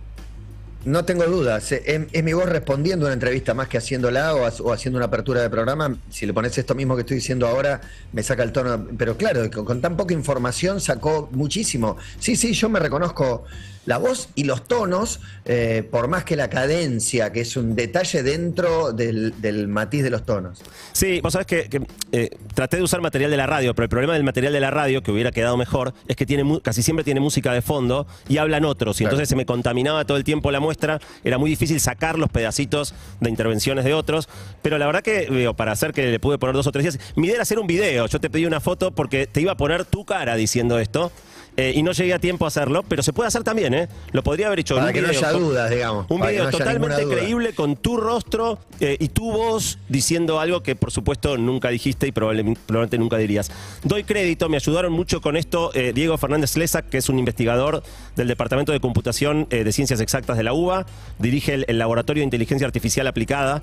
No 0.83 1.05
tengo 1.05 1.23
dudas. 1.25 1.71
eh, 1.73 2.07
Es, 2.11 2.23
mi 2.23 2.33
voz 2.33 2.49
respondiendo 2.49 3.05
una 3.05 3.13
entrevista 3.13 3.53
más 3.53 3.67
que 3.67 3.77
haciéndola 3.77 4.33
o, 4.33 4.47
o 4.47 4.73
haciendo 4.73 4.97
una 4.97 5.05
apertura 5.05 5.41
de 5.41 5.49
programa. 5.49 5.95
Si 6.09 6.25
le 6.25 6.33
pones 6.33 6.57
esto 6.57 6.73
mismo 6.73 6.95
que 6.95 7.01
estoy 7.01 7.17
diciendo 7.17 7.47
ahora, 7.47 7.81
me 8.13 8.23
saca 8.23 8.41
el 8.41 8.51
tono. 8.51 8.87
Pero 8.97 9.15
claro, 9.15 9.49
con, 9.51 9.63
con 9.63 9.81
tan 9.81 9.95
poca 9.95 10.13
información 10.15 10.81
sacó 10.81 11.29
muchísimo. 11.33 11.97
Sí, 12.19 12.35
sí, 12.35 12.53
yo 12.53 12.67
me 12.69 12.79
reconozco 12.79 13.43
la 13.85 13.97
voz 13.97 14.29
y 14.35 14.43
los 14.43 14.67
tonos, 14.67 15.19
eh, 15.45 15.87
por 15.89 16.07
más 16.07 16.23
que 16.23 16.35
la 16.35 16.49
cadencia, 16.49 17.31
que 17.31 17.41
es 17.41 17.57
un 17.57 17.75
detalle 17.75 18.21
dentro 18.23 18.93
del, 18.93 19.33
del 19.41 19.67
matiz 19.67 20.03
de 20.03 20.09
los 20.11 20.25
tonos. 20.25 20.61
Sí, 20.91 21.19
vos 21.21 21.33
sabés 21.33 21.47
que, 21.47 21.69
que, 21.69 21.81
eh, 22.11 22.29
traté 22.53 22.77
de 22.77 22.83
usar 22.83 23.01
material 23.01 23.31
de 23.31 23.37
la 23.37 23.47
radio, 23.47 23.73
pero 23.73 23.85
el 23.85 23.89
problema 23.89 24.13
del 24.13 24.23
material 24.23 24.53
de 24.53 24.59
la 24.59 24.69
radio, 24.69 25.01
que 25.01 25.11
hubiera 25.11 25.31
quedado 25.31 25.57
mejor, 25.57 25.93
es 26.07 26.15
que 26.15 26.25
tiene 26.25 26.59
casi 26.61 26.83
siempre 26.83 27.03
tiene 27.03 27.19
música 27.19 27.53
de 27.53 27.61
fondo 27.61 28.05
y 28.29 28.37
hablan 28.37 28.65
otros. 28.65 28.97
Y 28.97 29.03
Claro. 29.03 29.15
entonces 29.15 29.29
se 29.29 29.35
me 29.35 29.45
contaminaba 29.45 30.05
todo 30.05 30.17
el 30.17 30.23
tiempo 30.23 30.51
la 30.51 30.59
muestra. 30.59 30.99
Era 31.23 31.37
muy 31.37 31.49
difícil 31.49 31.79
sacar 31.79 32.19
los 32.19 32.29
pedacitos 32.29 32.93
de 33.19 33.29
intervenciones 33.29 33.83
de 33.85 33.93
otros. 33.93 34.29
Pero 34.61 34.77
la 34.77 34.85
verdad 34.85 35.01
que, 35.01 35.27
digo, 35.29 35.55
para 35.55 35.71
hacer 35.71 35.91
que 35.93 36.05
le 36.11 36.19
pude 36.19 36.37
poner 36.37 36.55
dos 36.55 36.67
o 36.67 36.71
tres 36.71 36.83
días, 36.83 36.99
mi 37.15 37.25
idea 37.27 37.35
era 37.35 37.43
hacer 37.43 37.57
un 37.59 37.67
video. 37.67 38.05
Yo 38.07 38.19
te 38.19 38.29
pedí 38.29 38.45
una 38.45 38.59
foto 38.59 38.91
porque 38.91 39.25
te 39.27 39.41
iba 39.41 39.53
a 39.53 39.57
poner 39.57 39.85
tu 39.85 40.05
cara 40.05 40.35
diciendo 40.35 40.77
esto. 40.79 41.11
Eh, 41.57 41.73
y 41.75 41.83
no 41.83 41.91
llegué 41.91 42.13
a 42.13 42.19
tiempo 42.19 42.45
a 42.45 42.47
hacerlo, 42.47 42.83
pero 42.87 43.03
se 43.03 43.11
puede 43.13 43.27
hacer 43.27 43.43
también, 43.43 43.73
¿eh? 43.73 43.89
Lo 44.11 44.23
podría 44.23 44.47
haber 44.47 44.59
hecho 44.59 44.75
Para 44.75 44.87
un 44.87 44.93
que 44.93 45.01
no 45.01 45.07
video 45.09 45.19
haya 45.21 45.31
con- 45.33 45.41
dudas, 45.43 45.69
digamos. 45.69 46.05
Un 46.09 46.21
video 46.21 46.43
no 46.43 46.49
haya 46.49 46.57
totalmente 46.57 47.05
creíble 47.07 47.53
con 47.53 47.75
tu 47.75 47.97
rostro 47.97 48.57
eh, 48.79 48.95
y 48.99 49.09
tu 49.09 49.31
voz 49.31 49.77
diciendo 49.89 50.39
algo 50.39 50.63
que 50.63 50.75
por 50.75 50.91
supuesto 50.91 51.37
nunca 51.37 51.69
dijiste 51.69 52.07
y 52.07 52.11
probablemente, 52.11 52.59
probablemente 52.65 52.97
nunca 52.97 53.17
dirías. 53.17 53.51
Doy 53.83 54.03
crédito, 54.03 54.47
me 54.49 54.57
ayudaron 54.57 54.93
mucho 54.93 55.19
con 55.21 55.35
esto 55.37 55.71
eh, 55.73 55.91
Diego 55.93 56.17
Fernández 56.17 56.55
Lesac, 56.55 56.87
que 56.89 56.97
es 56.97 57.09
un 57.09 57.19
investigador 57.19 57.83
del 58.15 58.27
Departamento 58.27 58.71
de 58.71 58.79
Computación 58.79 59.47
de 59.49 59.71
Ciencias 59.71 59.99
Exactas 59.99 60.37
de 60.37 60.43
la 60.43 60.53
UBA, 60.53 60.85
dirige 61.19 61.53
el, 61.53 61.65
el 61.67 61.77
Laboratorio 61.77 62.21
de 62.21 62.25
Inteligencia 62.25 62.65
Artificial 62.67 63.07
Aplicada, 63.07 63.61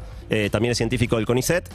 también 0.50 0.72
es 0.72 0.78
científico 0.78 1.16
del 1.16 1.26
CONICET, 1.26 1.68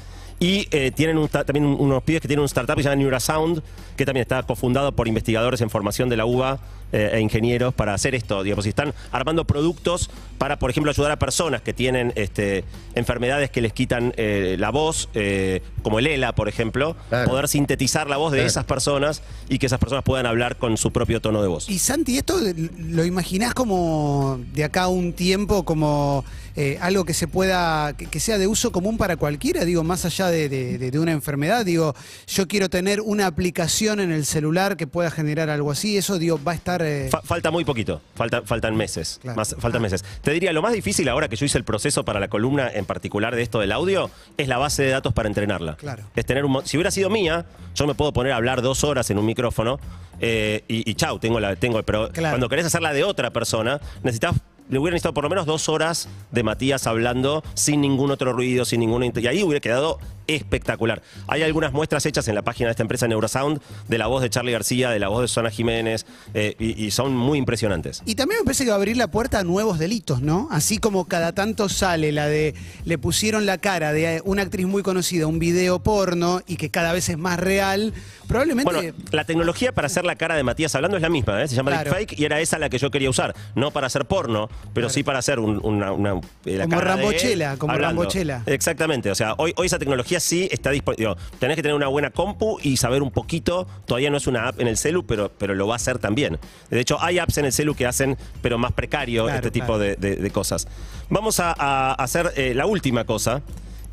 y 0.43 0.67
eh, 0.71 0.91
tienen 0.91 1.17
un 1.17 1.27
ta- 1.29 1.45
también 1.45 1.65
un- 1.65 1.79
unos 1.79 2.03
pibes 2.03 2.21
que 2.21 2.27
tienen 2.27 2.41
un 2.41 2.45
startup 2.47 2.75
que 2.75 2.83
se 2.83 2.89
llama 2.89 3.01
Neurasound, 3.01 3.62
que 3.95 4.05
también 4.05 4.23
está 4.23 4.43
cofundado 4.43 4.91
por 4.91 5.07
investigadores 5.07 5.62
en 5.62 5.69
formación 5.69 6.09
de 6.09 6.17
la 6.17 6.25
UBA 6.25 6.59
eh, 6.93 7.09
e 7.15 7.19
ingenieros 7.19 7.73
para 7.73 7.93
hacer 7.93 8.15
esto. 8.15 8.41
Digamos, 8.43 8.65
y 8.65 8.69
están 8.69 8.93
armando 9.12 9.43
productos 9.45 10.09
para, 10.38 10.59
por 10.59 10.69
ejemplo, 10.69 10.89
ayudar 10.91 11.12
a 11.12 11.19
personas 11.19 11.62
que 11.62 11.73
tienen 11.73 12.13
este, 12.15 12.63
enfermedades 12.95 13.50
que 13.51 13.62
les 13.62 13.73
quitan 13.73 14.13
eh, 14.17 14.55
la 14.59 14.69
voz, 14.71 15.09
eh, 15.13 15.62
como 15.81 16.00
el 16.00 16.07
ELA, 16.07 16.33
por 16.35 16.47
ejemplo, 16.47 16.95
Claro. 17.09 17.29
poder 17.29 17.47
sintetizar 17.47 18.07
la 18.09 18.17
voz 18.17 18.31
de 18.31 18.38
Claro. 18.39 18.47
esas 18.50 18.65
personas 18.65 19.21
y 19.50 19.57
que 19.59 19.65
esas 19.65 19.79
personas 19.79 20.03
puedan 20.05 20.25
hablar 20.25 20.57
con 20.57 20.77
su 20.77 20.91
propio 20.91 21.19
tono 21.21 21.41
de 21.41 21.47
voz. 21.47 21.69
Y 21.69 21.79
Santi, 21.79 22.17
¿esto 22.17 22.39
lo 22.79 23.03
imaginás 23.05 23.53
como 23.53 24.39
de 24.53 24.63
acá 24.63 24.83
a 24.83 24.88
un 24.88 25.13
tiempo, 25.13 25.63
como 25.65 26.23
eh, 26.55 26.77
algo 26.81 27.03
que 27.03 27.13
se 27.15 27.27
pueda, 27.27 27.93
que, 27.97 28.05
que 28.05 28.19
sea 28.19 28.38
de 28.38 28.45
uso 28.47 28.71
común 28.71 28.97
para 28.97 29.17
cualquiera? 29.17 29.65
Digo, 29.65 29.83
más 29.83 30.05
allá 30.05 30.27
de, 30.27 30.50
de- 30.50 30.77
de- 30.77 30.91
de 30.91 31.00
una 31.00 31.12
enfermedad, 31.12 31.65
digo, 31.65 31.95
yo 32.27 32.47
quiero 32.47 32.69
tener 32.69 33.01
una 33.01 33.25
aplicación 33.27 34.00
en 34.00 34.12
el 34.12 34.25
celular 34.25 34.77
que 34.77 34.85
pueda 34.88 35.09
generar 35.09 35.50
algo 35.50 35.71
así, 35.71 35.97
eso, 35.97 36.19
digo, 36.19 36.39
va 36.43 36.51
a 36.51 36.55
estar... 36.55 36.82
eh, 36.83 37.07
Fa- 37.09 37.22
falta 37.22 37.50
muy 37.51 37.65
poquito, 37.65 38.01
falta, 38.15 38.41
faltan 38.43 38.75
meses. 38.75 39.19
Claro. 39.22 39.37
Más, 39.37 39.55
faltan 39.59 39.81
meses. 39.81 40.03
Te 40.22 40.31
diría, 40.31 40.53
lo 40.53 40.61
más 40.61 40.74
difícil 40.74 41.07
ahora 41.09 41.27
que 41.27 41.35
yo 41.35 41.46
hice 41.46 41.57
el 41.57 41.63
proceso 41.63 42.03
para 42.05 42.19
la 42.19 42.27
columna 42.27 42.69
en 42.74 42.85
particular 42.85 43.35
de 43.35 43.41
esto 43.41 43.59
del 43.59 43.72
audio 43.72 44.09
es 44.37 44.48
la 44.48 44.57
base 44.57 44.83
de 44.83 44.89
datos 44.89 45.13
para 45.13 45.27
entrenarla. 45.27 45.75
Claro. 45.75 46.03
Es 46.15 46.25
tener 46.25 46.46
un, 46.46 46.65
si 46.65 46.77
hubiera 46.77 46.91
sido 46.91 47.09
mía, 47.09 47.46
yo 47.75 47.87
me 47.87 47.96
puedo 47.96 48.13
poner 48.13 48.31
a 48.33 48.35
hablar 48.37 48.61
dos 48.61 48.83
horas 48.83 49.09
en 49.09 49.17
un 49.17 49.25
micrófono 49.25 49.79
eh, 50.19 50.63
y, 50.67 50.89
y 50.89 50.96
chau, 50.96 51.19
tengo 51.19 51.39
la, 51.39 51.55
tengo, 51.55 51.81
pero 51.83 52.09
Claro. 52.11 52.33
cuando 52.33 52.50
querés 52.50 52.65
hacerla 52.65 52.93
de 52.93 53.03
otra 53.03 53.31
persona, 53.31 53.79
necesitas 54.03 54.35
le 54.69 54.79
hubiera 54.79 54.93
necesitado 54.96 55.13
por 55.13 55.25
lo 55.25 55.29
menos 55.29 55.46
dos 55.46 55.67
horas 55.67 56.07
de 56.31 56.41
Matías 56.41 56.87
hablando 56.87 57.43
sin 57.53 57.81
ningún 57.81 58.11
otro 58.11 58.31
ruido, 58.31 58.63
sin 58.63 58.79
ninguna... 58.79 59.05
Y 59.07 59.27
ahí 59.27 59.43
hubiera 59.43 59.59
quedado 59.59 60.00
espectacular. 60.27 61.01
Hay 61.27 61.42
algunas 61.44 61.74
muestras 61.74 62.05
hechas 62.05 62.27
en 62.27 62.36
la 62.36 62.42
página 62.42 62.68
de 62.68 62.72
esta 62.72 62.83
empresa 62.83 63.07
Neurosound 63.07 63.62
de 63.88 63.98
la 63.98 64.07
voz 64.07 64.22
de 64.22 64.29
Charlie 64.29 64.51
García, 64.51 64.90
de 64.90 65.00
la 65.00 65.07
voz 65.09 65.22
de 65.22 65.27
Susana 65.27 65.50
Jiménez, 65.51 66.05
eh, 66.33 66.55
y, 66.59 66.83
y 66.86 66.92
son 66.92 67.16
muy 67.16 67.38
impresionantes. 67.40 68.01
Y 68.05 68.16
también 68.16 68.40
me 68.42 68.46
parece 68.46 68.64
que 68.64 68.70
va 68.70 68.75
a 68.75 68.77
abrir 68.77 68.98
la 68.98 69.07
puerta 69.07 69.40
a 69.40 69.44
nuevos 69.44 69.79
delitos, 69.79 70.22
¿no? 70.22 70.48
Así 70.51 70.77
como 70.77 71.05
cada 71.05 71.33
tanto 71.33 71.70
sale 71.70 72.12
la 72.12 72.27
de 72.27 72.53
le 72.86 72.98
pusieron 72.98 73.46
la 73.46 73.57
cara 73.57 73.94
de 73.94 74.22
una 74.25 74.42
actriz 74.44 74.66
muy 74.66 74.83
conocida, 74.83 75.27
un 75.27 75.40
video 75.40 75.79
porno 75.79 76.42
y 76.48 76.55
que 76.57 76.70
cada 76.70 76.94
vez 76.94 77.09
es 77.09 77.18
más 77.18 77.40
real, 77.40 77.94
probablemente 78.27 78.72
Bueno, 78.72 78.94
la 79.12 79.25
tecnología 79.25 79.72
para 79.72 79.88
hacer 79.88 80.05
la 80.05 80.16
cara 80.16 80.36
de 80.36 80.44
Matías 80.44 80.74
hablando 80.75 80.98
es 80.98 81.03
la 81.03 81.09
misma, 81.09 81.42
¿eh? 81.44 81.48
se 81.48 81.55
llama 81.55 81.72
Claro. 81.72 81.92
deepfake 81.92 82.20
y 82.20 82.25
era 82.25 82.40
esa 82.40 82.57
la 82.59 82.70
que 82.70 82.77
yo 82.77 82.92
quería 82.92 83.09
usar. 83.09 83.36
No 83.55 83.72
para 83.72 83.88
hacer 83.88 84.05
porno, 84.05 84.50
pero 84.74 84.90
sí 84.90 85.03
para 85.03 85.20
hacer 85.20 85.40
un- 85.40 85.59
una, 85.64 85.92
una- 85.92 86.20
eh, 86.46 86.57
la 86.57 86.64
Como 86.66 86.77
cara 86.77 86.96
de 86.96 87.01
él 87.03 87.09
Rambochela, 87.09 87.57
como 87.57 87.74
hablando. 87.74 88.01
Rambochela. 88.01 88.44
Exactamente, 88.46 89.12
o 89.12 89.16
sea, 89.16 89.33
hoy, 89.38 89.53
hoy 89.57 89.68
esa 89.68 89.79
tecnología 89.79 90.12
sí 90.19 90.47
está 90.51 90.71
disponible. 90.71 91.15
Tenés 91.39 91.55
que 91.55 91.61
tener 91.61 91.75
una 91.75 91.87
buena 91.87 92.09
compu 92.09 92.57
y 92.61 92.77
saber 92.77 93.01
un 93.01 93.11
poquito. 93.11 93.67
Todavía 93.85 94.09
no 94.09 94.17
es 94.17 94.27
una 94.27 94.47
app 94.47 94.59
en 94.59 94.67
el 94.67 94.77
celu, 94.77 95.05
pero, 95.05 95.31
pero 95.37 95.55
lo 95.55 95.67
va 95.67 95.73
a 95.73 95.77
hacer 95.77 95.99
también. 95.99 96.39
De 96.69 96.79
hecho, 96.79 96.97
hay 97.01 97.19
apps 97.19 97.37
en 97.37 97.45
el 97.45 97.51
celu 97.53 97.75
que 97.75 97.85
hacen, 97.85 98.17
pero 98.41 98.57
más 98.57 98.71
precario, 98.73 99.23
Claro, 99.25 99.37
este 99.37 99.51
tipo 99.51 99.65
claro. 99.67 99.79
de, 99.79 99.95
de- 99.95 100.15
de 100.17 100.29
cosas. 100.31 100.67
Vamos 101.09 101.39
a, 101.39 101.53
a 101.57 101.93
hacer 101.93 102.31
eh, 102.35 102.53
la 102.53 102.65
última 102.65 103.03
cosa. 103.05 103.41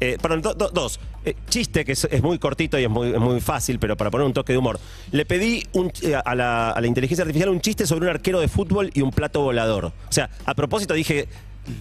Eh, 0.02 0.16
perdón, 0.22 0.40
do- 0.40 0.54
do- 0.54 0.70
dos. 0.70 0.98
Eh, 1.26 1.34
chiste 1.50 1.84
que 1.84 1.92
es, 1.92 2.04
es 2.10 2.22
muy 2.22 2.38
cortito 2.38 2.78
y 2.78 2.84
es 2.84 2.88
muy, 2.88 3.10
es 3.12 3.18
muy 3.18 3.38
fácil, 3.42 3.78
pero 3.78 3.94
para 3.98 4.10
poner 4.10 4.26
un 4.26 4.32
toque 4.32 4.54
de 4.54 4.58
humor. 4.58 4.80
Le 5.12 5.26
pedí 5.26 5.66
un 5.74 5.92
eh, 6.00 6.14
a, 6.24 6.34
la, 6.34 6.70
a 6.70 6.80
la 6.80 6.86
inteligencia 6.86 7.22
artificial 7.22 7.50
un 7.50 7.60
chiste 7.60 7.86
sobre 7.86 8.06
un 8.06 8.10
arquero 8.14 8.40
de 8.40 8.48
fútbol 8.48 8.90
y 8.94 9.02
un 9.02 9.10
plato 9.10 9.42
volador. 9.42 9.84
O 9.86 9.92
sea, 10.08 10.30
a 10.46 10.54
propósito 10.54 10.94
dije, 10.94 11.28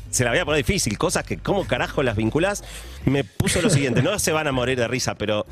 se 0.09 0.23
la 0.23 0.31
voy 0.31 0.39
a 0.39 0.45
poner 0.45 0.57
difícil, 0.65 0.97
cosas 0.97 1.23
que 1.23 1.37
cómo 1.37 1.65
carajo 1.65 2.03
las 2.03 2.15
vinculás. 2.15 2.63
Me 3.05 3.23
puso 3.23 3.61
lo 3.61 3.69
siguiente, 3.69 4.01
no 4.01 4.17
se 4.19 4.31
van 4.31 4.47
a 4.47 4.51
morir 4.51 4.77
de 4.77 4.87
risa, 4.87 5.15
pero 5.15 5.45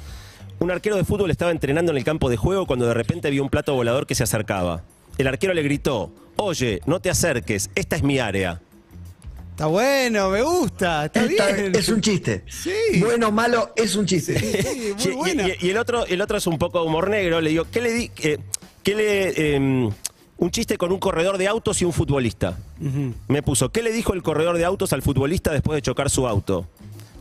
un 0.59 0.71
arquero 0.71 0.95
de 0.95 1.03
fútbol 1.03 1.31
estaba 1.31 1.51
entrenando 1.51 1.91
en 1.91 1.97
el 1.97 2.03
campo 2.03 2.29
de 2.29 2.37
juego 2.37 2.65
cuando 2.65 2.87
de 2.87 2.93
repente 2.93 3.29
vio 3.29 3.43
un 3.43 3.49
plato 3.49 3.73
volador 3.73 4.05
que 4.07 4.15
se 4.15 4.23
acercaba. 4.23 4.83
El 5.17 5.27
arquero 5.27 5.53
le 5.53 5.63
gritó, 5.63 6.11
oye, 6.35 6.81
no 6.85 6.99
te 6.99 7.09
acerques, 7.09 7.69
esta 7.75 7.95
es 7.95 8.03
mi 8.03 8.19
área. 8.19 8.61
está 9.51 9.65
bueno, 9.65 10.29
me 10.29 10.43
gusta, 10.43 11.05
está 11.05 11.23
bien. 11.23 11.73
es 11.75 11.89
un 11.89 12.01
chiste. 12.01 12.43
Sí. 12.47 12.71
Bueno 12.99 13.29
o 13.29 13.31
malo, 13.31 13.73
es 13.75 13.95
un 13.95 14.05
chiste. 14.05 14.37
Sí, 14.97 15.09
muy 15.09 15.29
Y- 15.29 15.31
y, 15.31 15.35
buena. 15.35 15.47
y- 15.47 15.57
y 15.61 15.69
el 15.71 15.77
otro, 15.77 16.05
el 16.05 16.21
otro 16.21 16.37
es 16.37 16.45
un 16.45 16.59
poco 16.59 16.83
humor 16.83 17.09
negro. 17.09 17.41
Le 17.41 17.49
digo, 17.49 17.65
¿qué 17.71 17.81
le 17.81 17.91
di? 17.91 18.11
eh, 18.23 18.37
¿Qué 18.83 18.93
le. 18.95 19.55
em, 19.55 19.89
un 20.37 20.51
chiste 20.51 20.77
con 20.77 20.91
un 20.91 20.99
corredor 20.99 21.37
de 21.37 21.47
autos 21.47 21.81
y 21.81 21.85
un 21.85 21.93
futbolista. 21.93 22.57
Me 23.27 23.41
puso, 23.43 23.69
¿qué 23.69 23.81
le 23.81 23.91
dijo 23.91 24.13
el 24.13 24.23
corredor 24.23 24.57
de 24.57 24.65
autos 24.65 24.93
al 24.93 25.01
futbolista 25.01 25.51
después 25.51 25.75
de 25.75 25.81
chocar 25.81 26.09
su 26.09 26.27
auto? 26.27 26.67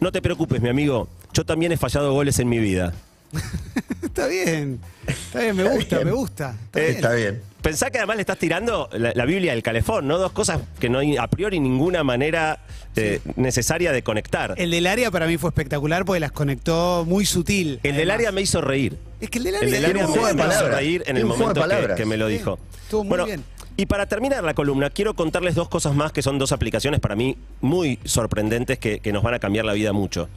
No 0.01 0.13
te 0.13 0.21
preocupes, 0.21 0.61
mi 0.61 0.69
amigo. 0.69 1.09
Yo 1.33 1.45
también 1.45 1.73
he 1.73 1.77
fallado 1.77 2.13
goles 2.13 2.39
en 2.39 2.49
mi 2.49 2.59
vida. 2.59 2.93
Está 4.03 4.27
bien, 4.29 4.81
está 5.07 5.41
bien, 5.41 5.57
me 5.57 5.65
gusta, 5.69 6.01
me 6.05 6.11
gusta. 6.13 6.55
Está 6.67 6.81
Eh, 6.81 6.83
bien. 6.85 6.97
Está 6.97 7.13
bien. 7.15 7.43
Pensá 7.61 7.91
que 7.91 7.99
además 7.99 8.17
le 8.17 8.23
estás 8.23 8.39
tirando 8.39 8.89
la, 8.93 9.13
la 9.15 9.25
Biblia 9.27 9.53
del 9.53 9.63
calefón, 9.63 10.07
¿no? 10.07 10.17
Dos 10.19 10.33
cosas 10.33 10.61
que 10.79 10.89
no 10.89 11.01
hay 11.01 11.17
a 11.17 11.27
priori 11.27 11.59
ninguna 11.61 12.03
manera 12.05 12.61
eh, 12.95 13.21
necesaria 13.35 13.93
de 13.93 14.03
conectar. 14.03 14.53
El, 14.57 14.65
El 14.65 14.71
del 14.71 14.87
área 14.87 15.11
para 15.11 15.27
mí 15.27 15.37
fue 15.37 15.51
espectacular 15.51 16.05
porque 16.05 16.21
las 16.21 16.33
conectó 16.33 17.05
muy 17.07 17.27
sutil. 17.27 17.81
del 17.83 17.95
además. 17.95 18.15
área 18.15 18.33
me 18.33 18.41
hizo 18.43 18.61
reír. 18.61 18.97
Es 19.21 19.29
que 19.29 19.39
el 19.39 19.45
del 19.45 19.57
área 19.57 19.67
El 19.67 19.83
del 19.83 19.95
me, 19.95 20.01
hizo 20.01 20.69
reír 20.69 21.03
en 21.07 21.17
el 21.17 21.25
momento 21.27 21.65
que, 21.97 22.07
me 22.07 22.17
lo 22.17 22.29
Sí, 22.29 22.35
dijo. 22.35 22.59
estuvo 22.85 23.03
muy 23.03 23.09
bueno, 23.11 23.25
bien. 23.27 23.45
y 23.77 23.85
para 23.87 24.07
terminar 24.07 24.43
la 24.45 24.55
columna, 24.55 24.89
quiero 24.91 25.15
contarles 25.15 25.55
dos 25.57 25.69
cosas 25.69 25.95
más 25.95 26.13
que 26.13 26.23
son 26.23 26.39
dos 26.39 26.53
aplicaciones 26.53 27.01
para 27.01 27.17
mí 27.17 27.37
muy 27.61 27.99
sorprendentes 28.05 28.79
que, 28.79 29.01
que 29.01 29.13
nos 29.13 29.23
van 29.23 29.35
a 29.35 29.39
cambiar 29.41 29.65
la 29.67 29.73
vida 29.75 29.93
mucho. 29.93 30.29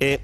Eh, 0.00 0.18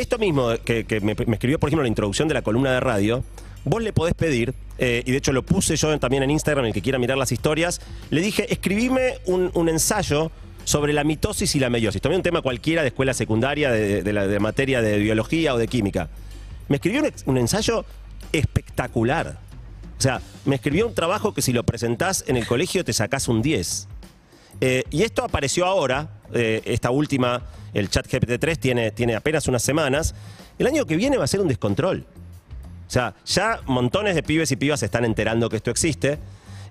esto 0.00 0.18
mismo 0.18 0.50
que, 0.64 0.84
me, 1.02 1.12
escribió, 1.12 1.58
por 1.58 1.68
ejemplo, 1.68 1.82
la 1.82 1.88
introducción 1.88 2.28
de 2.28 2.34
la 2.34 2.42
columna 2.42 2.72
de 2.72 2.80
radio, 2.80 3.24
vos 3.64 3.82
le 3.82 3.92
podés 3.92 4.14
pedir, 4.14 4.54
eh, 4.78 5.02
y 5.04 5.10
de 5.10 5.18
hecho 5.18 5.32
lo 5.32 5.42
puse 5.42 5.76
yo 5.76 5.98
también 5.98 6.22
en 6.22 6.30
Instagram, 6.30 6.66
el 6.66 6.72
que 6.72 6.82
quiera 6.82 6.98
mirar 6.98 7.18
las 7.18 7.32
historias, 7.32 7.80
le 8.10 8.20
dije, 8.20 8.52
escribime 8.52 9.18
un, 9.26 9.68
ensayo 9.68 10.30
sobre 10.64 10.92
la 10.92 11.04
mitosis 11.04 11.54
y 11.54 11.60
la 11.60 11.70
meiosis. 11.70 12.00
Tomé 12.00 12.16
un 12.16 12.22
tema 12.22 12.42
cualquiera 12.42 12.82
de 12.82 12.88
escuela 12.88 13.14
secundaria, 13.14 13.70
de, 13.70 14.40
materia 14.40 14.82
de 14.82 14.98
biología 14.98 15.54
o 15.54 15.58
de 15.58 15.68
química. 15.68 16.08
Me 16.68 16.76
escribió 16.76 17.02
un 17.26 17.38
ensayo 17.38 17.84
espectacular. 18.32 19.38
O 19.98 20.02
sea, 20.02 20.22
me 20.44 20.54
escribió 20.54 20.86
un 20.86 20.94
trabajo 20.94 21.34
que 21.34 21.42
si 21.42 21.52
lo 21.52 21.64
presentás 21.64 22.24
en 22.26 22.36
el 22.36 22.46
colegio 22.46 22.84
te 22.84 22.92
sacás 22.92 23.28
un 23.28 23.42
10. 23.42 23.88
Eh, 24.60 24.84
y 24.90 25.02
esto 25.02 25.24
apareció 25.24 25.66
ahora, 25.66 26.19
eh, 26.34 26.62
esta 26.64 26.90
última, 26.90 27.42
el 27.74 27.88
chat 27.88 28.06
GPT-3 28.06 28.58
tiene, 28.58 28.90
tiene 28.90 29.14
apenas 29.14 29.48
unas 29.48 29.62
semanas. 29.62 30.14
El 30.58 30.66
año 30.66 30.86
que 30.86 30.96
viene 30.96 31.16
va 31.16 31.24
a 31.24 31.28
ser 31.28 31.40
un 31.40 31.48
descontrol. 31.48 32.04
O 32.86 32.92
sea, 32.92 33.14
ya 33.24 33.60
montones 33.66 34.16
de 34.16 34.22
pibes 34.22 34.50
y 34.50 34.56
pibas 34.56 34.80
se 34.80 34.86
están 34.86 35.04
enterando 35.04 35.48
que 35.48 35.56
esto 35.56 35.70
existe. 35.70 36.18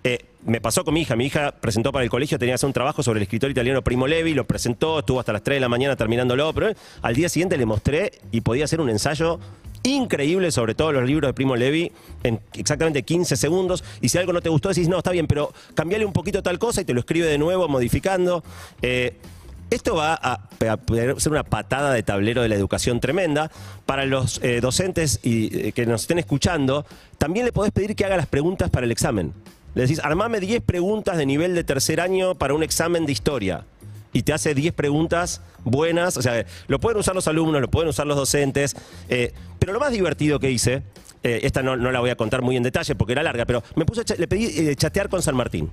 Eh, 0.04 0.26
me 0.46 0.62
pasó 0.62 0.84
con 0.84 0.94
mi 0.94 1.02
hija. 1.02 1.16
Mi 1.16 1.26
hija 1.26 1.52
presentó 1.52 1.92
para 1.92 2.04
el 2.04 2.10
colegio, 2.10 2.38
tenía 2.40 2.52
que 2.52 2.56
hacer 2.56 2.68
un 2.68 2.74
trabajo 2.74 3.04
sobre 3.04 3.20
el 3.20 3.24
escritor 3.24 3.52
italiano 3.52 3.82
Primo 3.82 4.08
Levi, 4.08 4.34
lo 4.34 4.46
presentó, 4.46 5.00
estuvo 5.00 5.20
hasta 5.20 5.34
las 5.34 5.44
3 5.44 5.58
de 5.58 5.60
la 5.60 5.70
mañana 5.70 5.96
terminándolo, 5.96 6.54
pero 6.54 6.70
eh, 6.70 6.76
al 7.02 7.16
día 7.16 7.30
siguiente 7.30 7.58
le 7.58 7.66
mostré 7.66 8.12
y 8.32 8.42
podía 8.42 8.66
hacer 8.66 8.82
un 8.82 8.90
ensayo 8.90 9.40
increíble 9.84 10.52
sobre 10.52 10.76
todos 10.76 10.94
los 10.94 11.06
libros 11.06 11.30
de 11.30 11.34
Primo 11.34 11.56
Levi 11.56 11.92
en 12.24 12.40
exactamente 12.54 13.04
15 13.04 13.36
segundos. 13.36 13.84
Y 14.02 14.10
si 14.10 14.18
algo 14.18 14.34
no 14.34 14.42
te 14.42 14.50
gustó, 14.50 14.70
decís, 14.70 14.88
no, 14.88 14.98
está 14.98 15.12
bien, 15.12 15.28
pero 15.28 15.54
cambiale 15.74 16.06
un 16.06 16.14
poquito 16.14 16.44
tal 16.44 16.60
cosa 16.60 16.82
y 16.82 16.86
te 16.86 16.94
lo 16.94 17.00
escribe 17.00 17.28
de 17.28 17.38
nuevo, 17.38 17.68
modificando. 17.68 18.44
Esto 19.70 19.96
va 19.96 20.14
a, 20.14 20.50
ser 21.18 21.32
una 21.32 21.44
patada 21.44 21.94
de 21.94 22.04
tablero 22.04 22.42
de 22.42 22.50
la 22.50 22.56
educación 22.56 23.00
tremenda. 23.00 23.52
Para 23.86 24.06
los 24.06 24.40
eh, 24.44 24.62
docentes 24.62 25.20
y, 25.24 25.68
eh, 25.68 25.72
que 25.72 25.86
nos 25.86 26.02
estén 26.02 26.20
escuchando, 26.20 26.86
también 27.18 27.46
le 27.46 27.52
podés 27.52 27.72
pedir 27.72 27.96
que 27.96 28.06
haga 28.06 28.18
las 28.18 28.28
preguntas 28.28 28.70
para 28.70 28.86
el 28.86 28.92
examen. 28.92 29.34
Le 29.76 29.84
decís, 29.84 30.00
armame 30.04 30.40
10 30.40 30.64
preguntas 30.64 31.18
de 31.18 31.26
nivel 31.26 31.56
de 31.56 31.64
tercer 31.64 32.02
año 32.02 32.36
para 32.36 32.54
un 32.54 32.64
examen 32.64 33.06
de 33.06 33.12
historia. 33.12 33.66
Y 34.12 34.24
te 34.24 34.34
hace 34.34 34.56
10 34.56 34.74
preguntas 34.74 35.42
buenas. 35.64 36.18
O 36.18 36.22
sea, 36.22 36.46
lo 36.68 36.80
pueden 36.80 37.00
usar 37.00 37.14
los 37.14 37.28
alumnos, 37.28 37.62
lo 37.62 37.70
pueden 37.70 37.90
usar 37.90 38.08
los 38.08 38.18
docentes. 38.18 38.76
eh, 39.08 39.34
pero 39.60 39.74
lo 39.74 39.80
más 39.80 39.92
divertido 39.92 40.40
que 40.40 40.50
hice, 40.50 40.84
esta 41.22 41.62
no, 41.62 41.76
la 41.76 42.00
voy 42.00 42.10
a 42.10 42.16
contar 42.16 42.42
muy 42.42 42.56
en 42.56 42.64
detalle 42.64 42.96
porque 42.96 43.12
era 43.12 43.22
larga, 43.22 43.46
pero 43.46 43.62
me 43.76 43.86
puse, 43.86 44.02
a 44.02 44.18
le 44.18 44.26
pedí 44.26 44.74
chatear 44.78 45.10
con 45.10 45.22
San 45.22 45.36
Martín. 45.36 45.70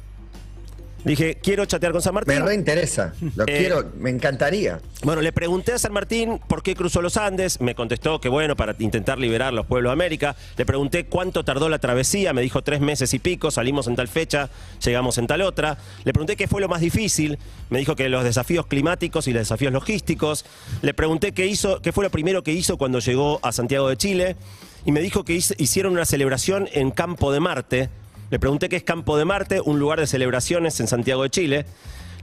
Dije, 1.05 1.39
quiero 1.41 1.65
chatear 1.67 1.93
con 1.93 2.03
San 2.03 2.15
Martín. 2.15 2.35
Me 2.35 2.45
reinteresa. 2.45 3.13
Lo 3.37 3.45
Eh, 3.45 3.59
quiero, 3.59 3.93
me 3.97 4.11
encantaría. 4.11 4.81
Bueno, 5.05 5.23
le 5.23 5.33
pregunté 5.33 5.73
a 5.73 5.79
San 5.79 5.93
Martín 5.93 6.41
por 6.49 6.65
qué 6.65 6.75
cruzó 6.75 7.01
los 7.01 7.17
Andes. 7.17 7.61
Me 7.61 7.77
contestó 7.77 8.21
que, 8.21 8.29
bueno, 8.29 8.57
para 8.57 8.75
intentar 8.81 9.17
liberar 9.19 9.53
los 9.53 9.67
pueblos 9.67 9.91
de 9.91 9.93
América. 9.93 10.35
Le 10.57 10.67
pregunté 10.67 11.07
cuánto 11.07 11.45
tardó 11.45 11.69
la 11.69 11.79
travesía. 11.79 12.33
Me 12.33 12.43
dijo 12.43 12.63
tres 12.63 12.81
meses 12.81 13.15
y 13.15 13.21
pico. 13.21 13.53
Salimos 13.53 13.87
en 13.87 13.95
tal 13.95 14.09
fecha, 14.09 14.51
llegamos 14.85 15.17
en 15.19 15.29
tal 15.29 15.43
otra. 15.43 15.79
Le 16.05 16.13
pregunté 16.13 16.35
qué 16.35 16.49
fue 16.49 16.61
lo 16.61 16.69
más 16.69 16.81
difícil. 16.81 17.39
Me 17.71 17.79
dijo 17.79 17.95
que 17.95 18.09
los 18.09 18.25
desafíos 18.25 18.67
climáticos 18.67 19.29
y 19.29 19.33
los 19.33 19.43
desafíos 19.43 19.73
logísticos. 19.73 20.45
Le 20.83 20.93
pregunté 20.93 21.31
qué 21.33 21.47
hizo, 21.47 21.81
qué 21.83 21.93
fue 21.93 22.03
lo 22.03 22.11
primero 22.11 22.43
que 22.43 22.51
hizo 22.53 22.77
cuando 22.79 22.99
llegó 22.99 23.39
a 23.45 23.53
Santiago 23.53 23.89
de 23.89 23.97
Chile. 23.97 24.37
Y 24.85 24.91
me 24.93 25.01
dijo 25.01 25.25
que 25.25 25.35
hicieron 25.35 25.93
una 25.93 26.05
celebración 26.05 26.69
en 26.73 26.91
Campo 26.91 27.33
de 27.33 27.39
Marte. 27.41 27.91
Le 28.31 28.41
pregunté 28.41 28.69
qué 28.69 28.77
es 28.77 28.83
Campo 28.83 29.17
de 29.17 29.25
Marte, 29.25 29.61
un 29.61 29.79
lugar 29.79 30.01
de 30.01 30.07
celebraciones 30.07 30.81
en 30.81 30.89
Santiago 30.89 31.23
de 31.23 31.31
Chile. 31.31 31.67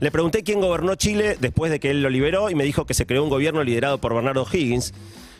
Le 0.00 0.10
pregunté 0.10 0.42
quién 0.42 0.60
gobernó 0.60 0.96
Chile 0.96 1.38
después 1.40 1.70
de 1.70 1.80
que 1.80 1.90
él 1.90 2.02
lo 2.02 2.10
liberó 2.10 2.50
y 2.50 2.54
me 2.54 2.64
dijo 2.64 2.84
que 2.84 2.92
se 2.92 3.06
creó 3.06 3.24
un 3.24 3.30
gobierno 3.30 3.62
liderado 3.62 3.98
por 3.98 4.14
Bernardo 4.14 4.46
Higgins. 4.50 4.92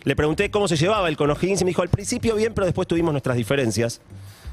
Le 0.04 0.16
pregunté 0.16 0.50
cómo 0.50 0.66
se 0.66 0.76
llevaba 0.76 1.08
él 1.08 1.16
con 1.16 1.30
O'Higgins 1.30 1.60
y 1.60 1.64
me 1.64 1.70
dijo, 1.70 1.82
al 1.82 1.88
principio 1.90 2.34
bien, 2.34 2.54
pero 2.54 2.64
después 2.64 2.88
tuvimos 2.88 3.12
nuestras 3.12 3.36
diferencias. 3.36 4.00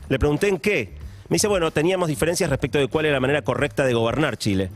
Le 0.10 0.20
pregunté 0.20 0.50
en 0.50 0.58
qué. 0.58 0.94
Me 1.30 1.36
dice, 1.36 1.48
bueno, 1.48 1.72
teníamos 1.72 2.10
diferencias 2.10 2.50
respecto 2.50 2.78
de 2.78 2.88
cuál 2.88 3.06
era 3.06 3.16
la 3.16 3.20
manera 3.22 3.42
correcta 3.42 3.86
de 3.86 3.94
gobernar 3.94 4.38
Chile. 4.38 4.70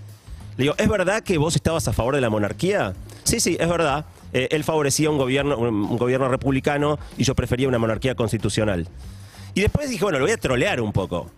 Le 0.58 0.64
digo, 0.64 0.76
¿es 0.78 0.88
verdad 0.88 1.22
que 1.22 1.38
vos 1.38 1.56
estabas 1.56 1.86
a 1.90 1.94
favor 1.94 2.16
de 2.16 2.22
la 2.22 2.30
monarquía? 2.30 2.94
Sí, 3.24 3.42
sí, 3.42 3.58
es 3.60 3.68
verdad. 3.68 4.06
Eh, 4.32 4.48
él 4.52 4.64
favorecía 4.64 5.10
un 5.10 5.18
gobierno, 5.18 5.58
un, 5.58 5.68
un 5.68 5.98
gobierno 5.98 6.30
republicano 6.30 6.98
y 7.18 7.24
yo 7.24 7.36
prefería 7.36 7.68
una 7.68 7.78
monarquía 7.78 8.16
constitucional. 8.16 8.88
Y 9.56 9.62
después 9.62 9.90
dije, 9.90 10.04
bueno, 10.04 10.20
lo 10.20 10.26
voy 10.26 10.34
a 10.34 10.38
trolear 10.38 10.82
un 10.82 10.92
poco. 10.92 11.32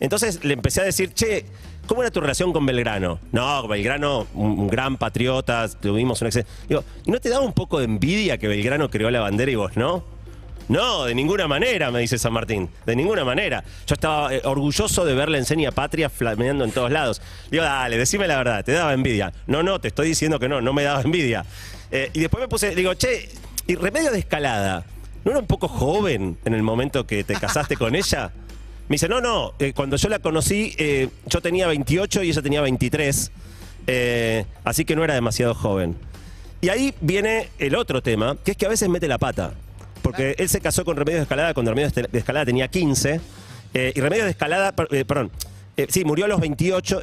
Entonces 0.00 0.44
le 0.44 0.54
empecé 0.54 0.80
a 0.80 0.84
decir, 0.84 1.14
che, 1.14 1.44
¿cómo 1.86 2.02
era 2.02 2.10
tu 2.10 2.20
relación 2.20 2.52
con 2.52 2.66
Belgrano? 2.66 3.20
No, 3.32 3.68
Belgrano, 3.68 4.26
un, 4.34 4.66
gran 4.66 4.96
patriota, 4.96 5.68
tuvimos 5.68 6.20
un 6.20 6.26
ex... 6.28 6.44
Digo, 6.68 6.84
¿y 7.04 7.10
no 7.10 7.20
te 7.20 7.28
daba 7.28 7.44
un 7.44 7.52
poco 7.52 7.78
de 7.78 7.84
envidia 7.84 8.38
que 8.38 8.48
Belgrano 8.48 8.90
creó 8.90 9.10
la 9.10 9.20
bandera 9.20 9.50
y 9.52 9.54
vos 9.54 9.76
no? 9.76 10.02
No, 10.68 11.04
de 11.04 11.14
ninguna 11.14 11.48
manera, 11.48 11.90
me 11.90 12.00
dice 12.00 12.18
San 12.18 12.32
Martín. 12.32 12.68
De 12.86 12.94
ninguna 12.94 13.24
manera. 13.24 13.62
Yo 13.86 13.94
estaba 13.94 14.34
eh, 14.34 14.40
orgulloso 14.44 15.04
de 15.04 15.14
ver 15.14 15.28
la 15.28 15.38
enseña 15.38 15.72
patria 15.72 16.08
flameando 16.08 16.64
en 16.64 16.72
todos 16.72 16.90
lados. 16.90 17.20
Digo, 17.50 17.64
dale, 17.64 17.98
decime 17.98 18.26
la 18.28 18.36
verdad, 18.36 18.64
te 18.64 18.72
daba 18.72 18.94
envidia. 18.94 19.32
No, 19.46 19.62
no, 19.62 19.80
te 19.80 19.88
estoy 19.88 20.08
diciendo 20.08 20.38
que 20.38 20.48
no, 20.48 20.60
no 20.60 20.72
me 20.72 20.84
daba 20.84 21.02
envidia. 21.02 21.44
Eh, 21.90 22.10
y 22.14 22.20
después 22.20 22.40
me 22.40 22.48
puse, 22.48 22.74
digo, 22.74 22.94
che, 22.94 23.28
¿y 23.66 23.74
remedio 23.74 24.12
de 24.12 24.20
escalada? 24.20 24.84
¿No 25.24 25.30
era 25.32 25.40
un 25.40 25.46
poco 25.46 25.68
joven 25.68 26.38
en 26.44 26.54
el 26.54 26.62
momento 26.62 27.06
que 27.06 27.24
te 27.24 27.34
casaste 27.34 27.76
con 27.76 27.94
ella? 27.94 28.32
Me 28.88 28.94
dice, 28.94 29.08
no, 29.08 29.20
no, 29.20 29.52
eh, 29.58 29.72
cuando 29.74 29.96
yo 29.96 30.08
la 30.08 30.18
conocí, 30.18 30.74
eh, 30.78 31.08
yo 31.26 31.40
tenía 31.40 31.66
28 31.68 32.22
y 32.24 32.30
ella 32.30 32.42
tenía 32.42 32.60
23. 32.60 33.30
eh, 33.86 34.44
así 34.64 34.84
que 34.84 34.96
no 34.96 35.04
era 35.04 35.14
demasiado 35.14 35.54
joven. 35.54 35.96
Y 36.60 36.68
ahí 36.68 36.94
viene 37.00 37.48
el 37.58 37.74
otro 37.76 38.02
tema, 38.02 38.36
que 38.44 38.50
es 38.52 38.56
que 38.56 38.66
a 38.66 38.68
veces 38.68 38.88
mete 38.88 39.08
la 39.08 39.18
pata. 39.18 39.54
Porque 40.02 40.34
él 40.38 40.48
se 40.48 40.60
casó 40.60 40.84
con 40.84 40.96
Remedios 40.96 41.20
de 41.20 41.22
Escalada 41.24 41.54
cuando 41.54 41.70
Remedios 41.72 41.92
de 41.94 42.18
Escalada 42.18 42.46
tenía 42.46 42.68
15. 42.68 43.20
eh, 43.74 43.92
y 43.94 44.00
Remedios 44.00 44.24
de 44.24 44.30
Escalada, 44.32 44.72
per- 44.72 44.88
perdón, 45.06 45.30
sí, 45.88 46.04
murió 46.04 46.24
a 46.24 46.28
los 46.28 46.40
28. 46.40 47.00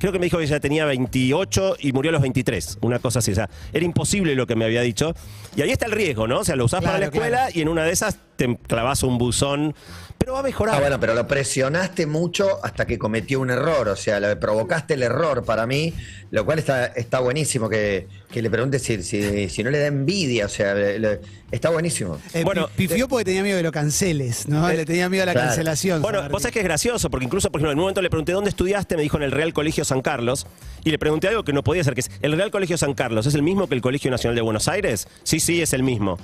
Creo 0.00 0.12
que 0.12 0.18
me 0.18 0.26
dijo 0.26 0.38
que 0.38 0.44
ella 0.44 0.58
tenía 0.58 0.84
28 0.86 1.76
y 1.78 1.92
murió 1.92 2.08
a 2.08 2.12
los 2.12 2.22
23. 2.22 2.78
Una 2.80 2.98
cosa 2.98 3.20
así. 3.20 3.30
O 3.30 3.34
sea, 3.34 3.48
era 3.72 3.84
imposible 3.84 4.34
lo 4.34 4.46
que 4.46 4.56
me 4.56 4.64
había 4.64 4.80
dicho. 4.80 5.14
Y 5.54 5.62
ahí 5.62 5.70
está 5.70 5.86
el 5.86 5.92
riesgo, 5.92 6.26
¿no? 6.26 6.40
O 6.40 6.44
sea, 6.44 6.56
lo 6.56 6.64
usás 6.64 6.82
para 6.82 6.98
la 6.98 7.06
escuela 7.06 7.36
claro. 7.36 7.52
y 7.54 7.60
en 7.60 7.68
una 7.68 7.84
de 7.84 7.92
esas 7.92 8.18
te 8.36 8.56
clavas 8.66 9.02
un 9.04 9.18
buzón. 9.18 9.74
Pero 10.20 10.34
va 10.34 10.40
a 10.40 10.42
mejorar. 10.42 10.74
Ah, 10.76 10.80
bueno, 10.80 11.00
pero 11.00 11.14
lo 11.14 11.26
presionaste 11.26 12.04
mucho 12.06 12.62
hasta 12.62 12.86
que 12.86 12.98
cometió 12.98 13.40
un 13.40 13.48
error. 13.50 13.88
O 13.88 13.96
sea, 13.96 14.20
le 14.20 14.36
provocaste 14.36 14.92
el 14.92 15.02
error 15.02 15.44
para 15.46 15.66
mí, 15.66 15.94
lo 16.30 16.44
cual 16.44 16.58
está, 16.58 16.86
está 16.88 17.20
buenísimo 17.20 17.70
que, 17.70 18.06
que 18.30 18.42
le 18.42 18.50
preguntes 18.50 18.82
si, 18.82 19.02
si, 19.02 19.48
si 19.48 19.62
no 19.64 19.70
le 19.70 19.78
da 19.78 19.86
envidia. 19.86 20.44
O 20.44 20.48
sea, 20.50 20.74
le- 20.74 20.98
le- 20.98 21.20
está 21.50 21.70
buenísimo. 21.70 22.18
Eh, 22.34 22.44
Bueno, 22.44 22.68
pi- 22.76 22.86
pifió 22.86 23.08
porque 23.08 23.24
tenía 23.24 23.42
miedo 23.42 23.56
de 23.56 23.62
lo 23.62 23.72
canceles, 23.72 24.46
¿no? 24.46 24.68
Eh, 24.68 24.76
Le 24.76 24.84
tenía 24.84 25.08
miedo 25.08 25.22
a 25.22 25.26
la 25.26 25.32
claro. 25.32 25.48
cancelación. 25.48 26.02
Bueno, 26.02 26.28
vos 26.28 26.42
sabés 26.42 26.52
que 26.52 26.58
es 26.60 26.64
gracioso, 26.66 27.08
porque 27.08 27.24
incluso, 27.24 27.50
por 27.50 27.58
ejemplo, 27.62 27.72
en 27.72 27.78
un 27.78 27.84
momento 27.84 28.02
le 28.02 28.10
pregunté 28.10 28.32
dónde 28.32 28.50
estudiaste, 28.50 28.96
me 28.96 29.02
dijo 29.02 29.16
en 29.16 29.22
el 29.22 29.32
Real 29.32 29.54
Colegio 29.54 29.86
San 29.86 30.02
Carlos, 30.02 30.46
y 30.84 30.90
le 30.90 30.98
pregunté 30.98 31.28
algo 31.28 31.44
que 31.44 31.54
no 31.54 31.64
podía 31.64 31.82
ser, 31.82 31.94
que 31.94 32.00
es, 32.02 32.10
¿el 32.20 32.36
Real 32.36 32.50
Colegio 32.50 32.76
San 32.76 32.92
Carlos 32.92 33.26
es 33.26 33.34
el 33.34 33.42
mismo 33.42 33.68
que 33.68 33.74
el 33.74 33.80
Colegio 33.80 34.10
Nacional 34.10 34.36
de 34.36 34.42
Buenos 34.42 34.68
Aires? 34.68 35.08
Sí, 35.22 35.40
sí, 35.40 35.62
es 35.62 35.72
el 35.72 35.82
mismo. 35.82 36.18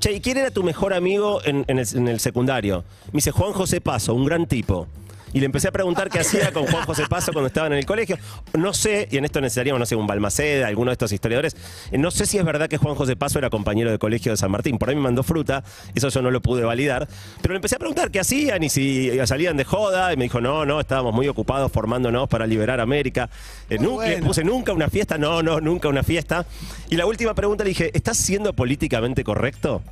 Che, 0.00 0.10
¿y 0.10 0.20
quién 0.20 0.36
era 0.38 0.50
tu 0.50 0.64
mejor 0.64 0.94
amigo 0.94 1.40
en, 1.44 1.64
en 1.68 1.78
el, 1.78 1.86
en 1.94 2.08
el 2.08 2.18
secundario? 2.18 2.82
Me 3.12 3.18
dice, 3.18 3.30
Juan 3.42 3.54
José 3.54 3.80
Paso, 3.80 4.14
un 4.14 4.24
gran 4.24 4.46
tipo. 4.46 4.86
Y 5.32 5.40
le 5.40 5.46
empecé 5.46 5.66
a 5.66 5.72
preguntar 5.72 6.08
qué 6.10 6.20
hacía 6.20 6.52
con 6.52 6.64
Juan 6.66 6.84
José 6.86 7.06
Paso 7.08 7.32
cuando 7.32 7.48
estaban 7.48 7.72
en 7.72 7.78
el 7.80 7.86
colegio. 7.86 8.16
No 8.56 8.72
sé, 8.72 9.08
y 9.10 9.16
en 9.16 9.24
esto 9.24 9.40
necesitaríamos, 9.40 9.80
no 9.80 9.86
sé, 9.86 9.96
un 9.96 10.06
Balmaceda, 10.06 10.68
alguno 10.68 10.90
de 10.90 10.92
estos 10.92 11.10
historiadores. 11.10 11.56
No 11.90 12.12
sé 12.12 12.26
si 12.26 12.38
es 12.38 12.44
verdad 12.44 12.68
que 12.68 12.76
Juan 12.76 12.94
José 12.94 13.16
Paso 13.16 13.40
era 13.40 13.50
compañero 13.50 13.90
de 13.90 13.98
colegio 13.98 14.30
de 14.30 14.36
San 14.36 14.52
Martín. 14.52 14.78
Por 14.78 14.90
ahí 14.90 14.94
me 14.94 15.00
mandó 15.00 15.24
fruta, 15.24 15.64
eso 15.92 16.08
yo 16.08 16.22
no 16.22 16.30
lo 16.30 16.40
pude 16.40 16.62
validar. 16.62 17.08
Pero 17.40 17.54
le 17.54 17.56
empecé 17.56 17.74
a 17.74 17.78
preguntar 17.80 18.12
qué 18.12 18.20
hacían 18.20 18.62
y 18.62 18.68
si 18.68 19.10
salían 19.26 19.56
de 19.56 19.64
joda. 19.64 20.12
Y 20.12 20.16
me 20.16 20.22
dijo, 20.24 20.40
no, 20.40 20.64
no, 20.64 20.78
estábamos 20.78 21.12
muy 21.12 21.26
ocupados 21.26 21.72
formándonos 21.72 22.28
para 22.28 22.46
liberar 22.46 22.78
América. 22.78 23.28
Eh, 23.68 23.76
nunca- 23.80 24.06
Le 24.06 24.18
puse 24.22 24.44
nunca 24.44 24.72
una 24.72 24.88
fiesta, 24.88 25.18
no, 25.18 25.42
no, 25.42 25.60
nunca 25.60 25.88
una 25.88 26.04
fiesta. 26.04 26.46
Y 26.90 26.96
la 26.96 27.06
última 27.06 27.34
pregunta 27.34 27.64
le 27.64 27.70
dije, 27.70 27.90
¿estás 27.92 28.18
siendo 28.18 28.52
políticamente 28.52 29.24
correcto? 29.24 29.82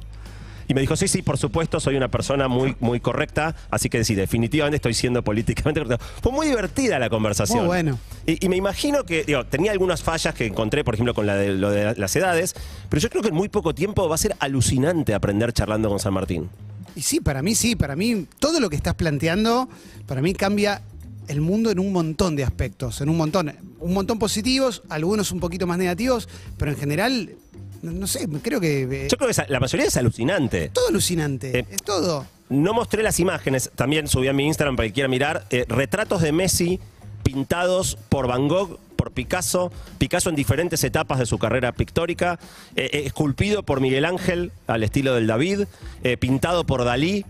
Y 0.70 0.74
me 0.74 0.82
dijo, 0.82 0.94
sí, 0.94 1.08
sí, 1.08 1.20
por 1.20 1.36
supuesto, 1.36 1.80
soy 1.80 1.96
una 1.96 2.06
persona 2.06 2.46
muy, 2.46 2.76
muy 2.78 3.00
correcta, 3.00 3.56
así 3.72 3.88
que 3.88 4.04
sí, 4.04 4.14
definitivamente 4.14 4.76
estoy 4.76 4.94
siendo 4.94 5.24
políticamente 5.24 5.80
correcto. 5.80 6.04
Fue 6.22 6.30
muy 6.30 6.46
divertida 6.46 7.00
la 7.00 7.10
conversación. 7.10 7.58
Muy 7.58 7.66
bueno. 7.66 7.98
Y, 8.24 8.46
y 8.46 8.48
me 8.48 8.54
imagino 8.54 9.02
que, 9.02 9.24
digo, 9.24 9.44
tenía 9.46 9.72
algunas 9.72 10.04
fallas 10.04 10.32
que 10.32 10.46
encontré, 10.46 10.84
por 10.84 10.94
ejemplo, 10.94 11.12
con 11.12 11.26
la 11.26 11.34
de, 11.34 11.54
lo 11.54 11.72
de 11.72 11.96
las 11.96 12.14
edades, 12.14 12.54
pero 12.88 13.02
yo 13.02 13.10
creo 13.10 13.20
que 13.20 13.30
en 13.30 13.34
muy 13.34 13.48
poco 13.48 13.74
tiempo 13.74 14.08
va 14.08 14.14
a 14.14 14.18
ser 14.18 14.36
alucinante 14.38 15.12
aprender 15.12 15.52
charlando 15.52 15.88
con 15.88 15.98
San 15.98 16.14
Martín. 16.14 16.48
Y 16.94 17.02
sí, 17.02 17.18
para 17.18 17.42
mí 17.42 17.56
sí, 17.56 17.74
para 17.74 17.96
mí 17.96 18.26
todo 18.38 18.60
lo 18.60 18.70
que 18.70 18.76
estás 18.76 18.94
planteando, 18.94 19.68
para 20.06 20.22
mí 20.22 20.34
cambia 20.34 20.82
el 21.26 21.40
mundo 21.40 21.72
en 21.72 21.80
un 21.80 21.92
montón 21.92 22.36
de 22.36 22.44
aspectos, 22.44 23.00
en 23.00 23.08
un 23.08 23.16
montón, 23.16 23.52
un 23.80 23.92
montón 23.92 24.20
positivos, 24.20 24.84
algunos 24.88 25.32
un 25.32 25.40
poquito 25.40 25.66
más 25.66 25.78
negativos, 25.78 26.28
pero 26.58 26.70
en 26.70 26.76
general, 26.76 27.34
no, 27.82 27.92
no 27.92 28.06
sé, 28.06 28.28
creo 28.42 28.60
que 28.60 28.82
eh, 28.82 29.08
Yo 29.10 29.16
creo 29.16 29.26
que 29.28 29.32
esa- 29.32 29.46
la 29.48 29.60
mayoría 29.60 29.86
es 29.86 29.96
alucinante. 29.96 30.68
todo 30.70 30.88
alucinante, 30.88 31.58
Eh, 31.60 31.66
es 31.70 31.82
todo. 31.82 32.26
No 32.48 32.74
mostré 32.74 33.02
las 33.02 33.20
imágenes, 33.20 33.70
también 33.76 34.08
subí 34.08 34.26
a 34.28 34.32
mi 34.32 34.44
Instagram 34.46 34.76
para 34.76 34.88
que 34.88 34.92
quiera 34.94 35.08
mirar, 35.08 35.46
eh, 35.50 35.64
retratos 35.68 36.20
de 36.22 36.32
Messi 36.32 36.80
pintados 37.22 37.96
por 38.08 38.26
Van 38.26 38.48
Gogh, 38.48 38.78
por 38.96 39.12
Picasso, 39.12 39.70
Picasso 39.98 40.28
en 40.30 40.36
diferentes 40.36 40.82
etapas 40.84 41.18
de 41.18 41.26
su 41.26 41.38
carrera 41.38 41.72
pictórica, 41.72 42.38
eh, 42.76 42.90
eh, 42.92 43.02
esculpido 43.06 43.62
por 43.62 43.80
Miguel 43.80 44.04
Ángel 44.04 44.52
al 44.66 44.82
estilo 44.82 45.14
del 45.14 45.26
David, 45.26 45.62
eh, 46.02 46.16
pintado 46.16 46.64
por 46.64 46.84
Dalí. 46.84 47.24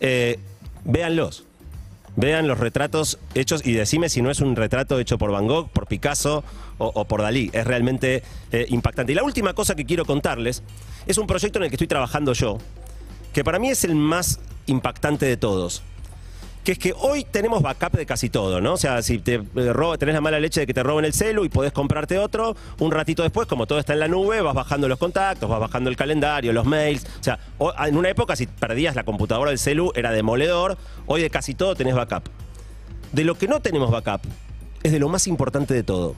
eh, 0.00 0.38
véanlos. 0.84 1.45
Vean 2.16 2.48
los 2.48 2.58
retratos 2.58 3.18
hechos 3.34 3.64
y 3.64 3.72
decime 3.72 4.08
si 4.08 4.22
no 4.22 4.30
es 4.30 4.40
un 4.40 4.56
retrato 4.56 4.98
hecho 4.98 5.18
por 5.18 5.30
Van 5.30 5.46
Gogh, 5.46 5.68
por 5.68 5.86
Picasso 5.86 6.42
o, 6.78 7.04
por 7.04 7.22
Dalí. 7.22 7.50
Es 7.52 7.66
realmente 7.66 8.22
eh, 8.52 8.66
impactante. 8.70 9.12
Y 9.12 9.14
la 9.14 9.22
última 9.22 9.52
cosa 9.52 9.74
que 9.74 9.84
quiero 9.84 10.06
contarles 10.06 10.62
es 11.06 11.18
un 11.18 11.26
proyecto 11.26 11.58
en 11.58 11.64
el 11.64 11.70
que 11.70 11.76
estoy 11.76 11.88
trabajando 11.88 12.32
yo, 12.32 12.58
que 13.34 13.44
para 13.44 13.58
mí 13.58 13.68
es 13.68 13.84
el 13.84 13.94
más 13.94 14.40
impactante 14.66 15.26
de 15.26 15.36
todos. 15.36 15.82
Que 16.66 16.72
es 16.72 16.78
que 16.80 16.92
hoy 16.98 17.22
tenemos 17.22 17.62
backup 17.62 17.92
de 17.92 18.04
casi 18.06 18.28
todo, 18.28 18.60
¿no? 18.60 18.72
O 18.72 18.76
sea, 18.76 19.00
si 19.00 19.18
te 19.20 19.34
eh, 19.34 19.72
roba- 19.72 19.96
tenés 19.98 20.16
la 20.16 20.20
mala 20.20 20.40
leche 20.40 20.58
de 20.58 20.66
que 20.66 20.74
te 20.74 20.82
roben 20.82 21.04
el 21.04 21.12
celu 21.12 21.44
y 21.44 21.48
podés 21.48 21.70
comprarte 21.70 22.18
otro, 22.18 22.56
un 22.80 22.90
ratito 22.90 23.22
después, 23.22 23.46
como 23.46 23.66
todo 23.68 23.78
está 23.78 23.92
en 23.92 24.00
la 24.00 24.08
nube, 24.08 24.40
vas 24.40 24.52
bajando 24.52 24.88
los 24.88 24.98
contactos, 24.98 25.48
vas 25.48 25.60
bajando 25.60 25.90
el 25.90 25.94
calendario, 25.96 26.52
los 26.52 26.66
mails. 26.66 27.06
O 27.20 27.22
sea, 27.22 27.38
o- 27.58 27.72
en 27.86 27.96
una 27.96 28.08
época 28.08 28.34
si 28.34 28.48
perdías 28.48 28.96
la 28.96 29.04
computadora 29.04 29.50
del 29.50 29.60
celu 29.60 29.92
era 29.94 30.10
demoledor, 30.10 30.76
hoy 31.06 31.22
de 31.22 31.30
casi 31.30 31.54
todo 31.54 31.76
tenés 31.76 31.94
backup. 31.94 32.24
De 33.12 33.22
lo 33.22 33.36
que 33.36 33.46
no 33.46 33.60
tenemos 33.60 33.92
backup 33.92 34.22
es 34.82 34.90
de 34.90 34.98
lo 34.98 35.08
más 35.08 35.28
importante 35.28 35.72
de 35.72 35.84
todo. 35.84 36.16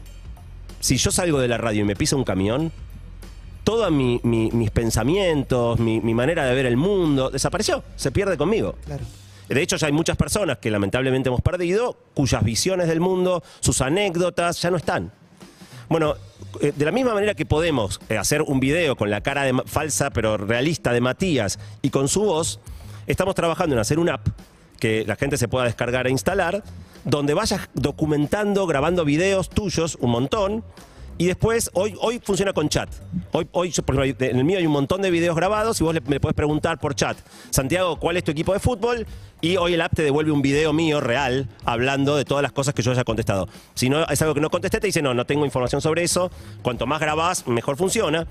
Si 0.81 0.97
yo 0.97 1.11
salgo 1.11 1.41
de 1.41 1.49
la 1.49 1.59
radio 1.59 1.83
y 1.83 1.85
me 1.85 1.95
pisa 1.95 2.17
un 2.17 2.25
camión, 2.25 2.73
todos 3.65 3.91
mis 3.93 4.71
pensamientos, 4.71 5.79
mi, 5.79 6.01
mi 6.01 6.15
manera 6.15 6.47
de 6.47 6.55
ver 6.55 6.65
el 6.65 6.79
mundo, 6.79 7.29
desapareció, 7.29 7.85
se 7.97 8.11
pierde 8.13 8.39
conmigo. 8.39 8.77
Claro. 8.87 9.05
De 9.49 9.63
hecho, 9.63 9.77
ya 9.77 9.87
hay 9.87 9.93
muchas 9.93 10.17
personas 10.17 10.59
que 10.59 10.71
lamentablemente 10.71 11.29
hemos 11.29 11.41
perdido, 11.41 11.97
cuyas 12.15 12.45
visiones 12.45 12.89
del 12.89 13.01
mundo, 13.01 13.43
sus 13.61 13.81
anécdotas, 13.81 14.61
ya 14.61 14.71
no 14.71 14.77
están. 14.77 15.11
Bueno, 15.89 16.17
eh, 16.61 16.73
de 16.77 16.85
la 16.85 16.93
misma 16.93 17.15
manera 17.15 17.35
que 17.35 17.47
podemos 17.47 18.01
eh, 18.09 18.19
hacer 18.19 18.43
un 18.43 18.61
video 18.61 18.97
con 18.97 19.11
la 19.11 19.23
cara 19.23 19.45
de 19.45 19.55
falsa 19.65 20.11
pero 20.11 20.37
realista 20.37 20.93
de 20.93 21.01
Matías 21.01 21.59
y 21.81 21.91
con 21.91 22.09
su 22.09 22.23
voz, 22.23 22.61
estamos 23.07 23.35
trabajando 23.35 23.75
en 23.75 23.81
hacer 23.81 23.99
una 23.99 24.15
app 24.15 24.29
que 24.79 25.05
la 25.07 25.17
gente 25.17 25.39
se 25.39 25.49
pueda 25.49 25.65
descargar 25.65 26.07
e 26.07 26.11
instalar, 26.11 26.63
donde 27.05 27.35
vayas 27.35 27.69
documentando, 27.75 28.67
grabando 28.67 29.05
videos 29.05 29.49
tuyos, 29.49 29.97
un 30.01 30.11
montón, 30.11 30.65
y 31.19 31.27
después, 31.27 31.71
hoy, 31.75 31.95
hoy 32.01 32.21
funciona 32.25 32.53
con 32.53 32.69
chat. 32.69 32.89
Hoy, 33.33 33.47
hoy, 33.53 33.73
por 33.85 34.01
ejemplo, 34.03 34.27
en 34.27 34.39
el 34.39 34.45
mío 34.45 34.59
hay 34.59 34.67
un 34.67 34.73
montón 34.73 35.03
de 35.03 35.11
videos 35.11 35.35
grabados 35.37 35.81
y 35.81 35.85
vos 35.85 35.93
le- 35.93 36.01
me 36.03 36.21
puedes 36.21 36.35
preguntar 36.35 36.79
por 36.79 36.95
chat, 36.95 37.19
Santiago, 37.51 37.99
¿cuál 37.99 38.17
es 38.17 38.25
tu 38.25 38.31
equipo 38.31 38.53
de 38.53 38.61
fútbol? 38.61 39.07
Y 39.41 39.57
hoy 39.57 39.75
el 39.75 39.81
app 39.81 39.95
te 39.95 40.03
devuelve 40.03 40.31
un 40.33 40.43
video 40.43 40.73
mío 40.73 41.01
real 41.01 41.49
hablando 41.65 42.17
de 42.17 42.25
todas 42.25 42.43
las 42.43 42.53
cosas 42.53 42.73
que 42.75 42.83
yo 42.83 42.93
haya 42.93 43.05
contestado. 43.05 43.49
Si 43.75 43.89
no 43.89 44.05
es 44.05 44.23
algo 44.23 44.35
que 44.35 44.41
no 44.41 44.51
contesté, 44.51 44.81
te 44.81 44.87
dice, 44.87 45.03
no, 45.03 45.13
no 45.15 45.27
tengo 45.27 45.45
información 45.45 45.81
sobre 45.81 46.03
eso. 46.05 46.31
Cuanto 46.63 46.87
más 46.87 47.01
grabás, 47.01 47.47
mejor 47.47 47.77
funciona. 47.77 48.27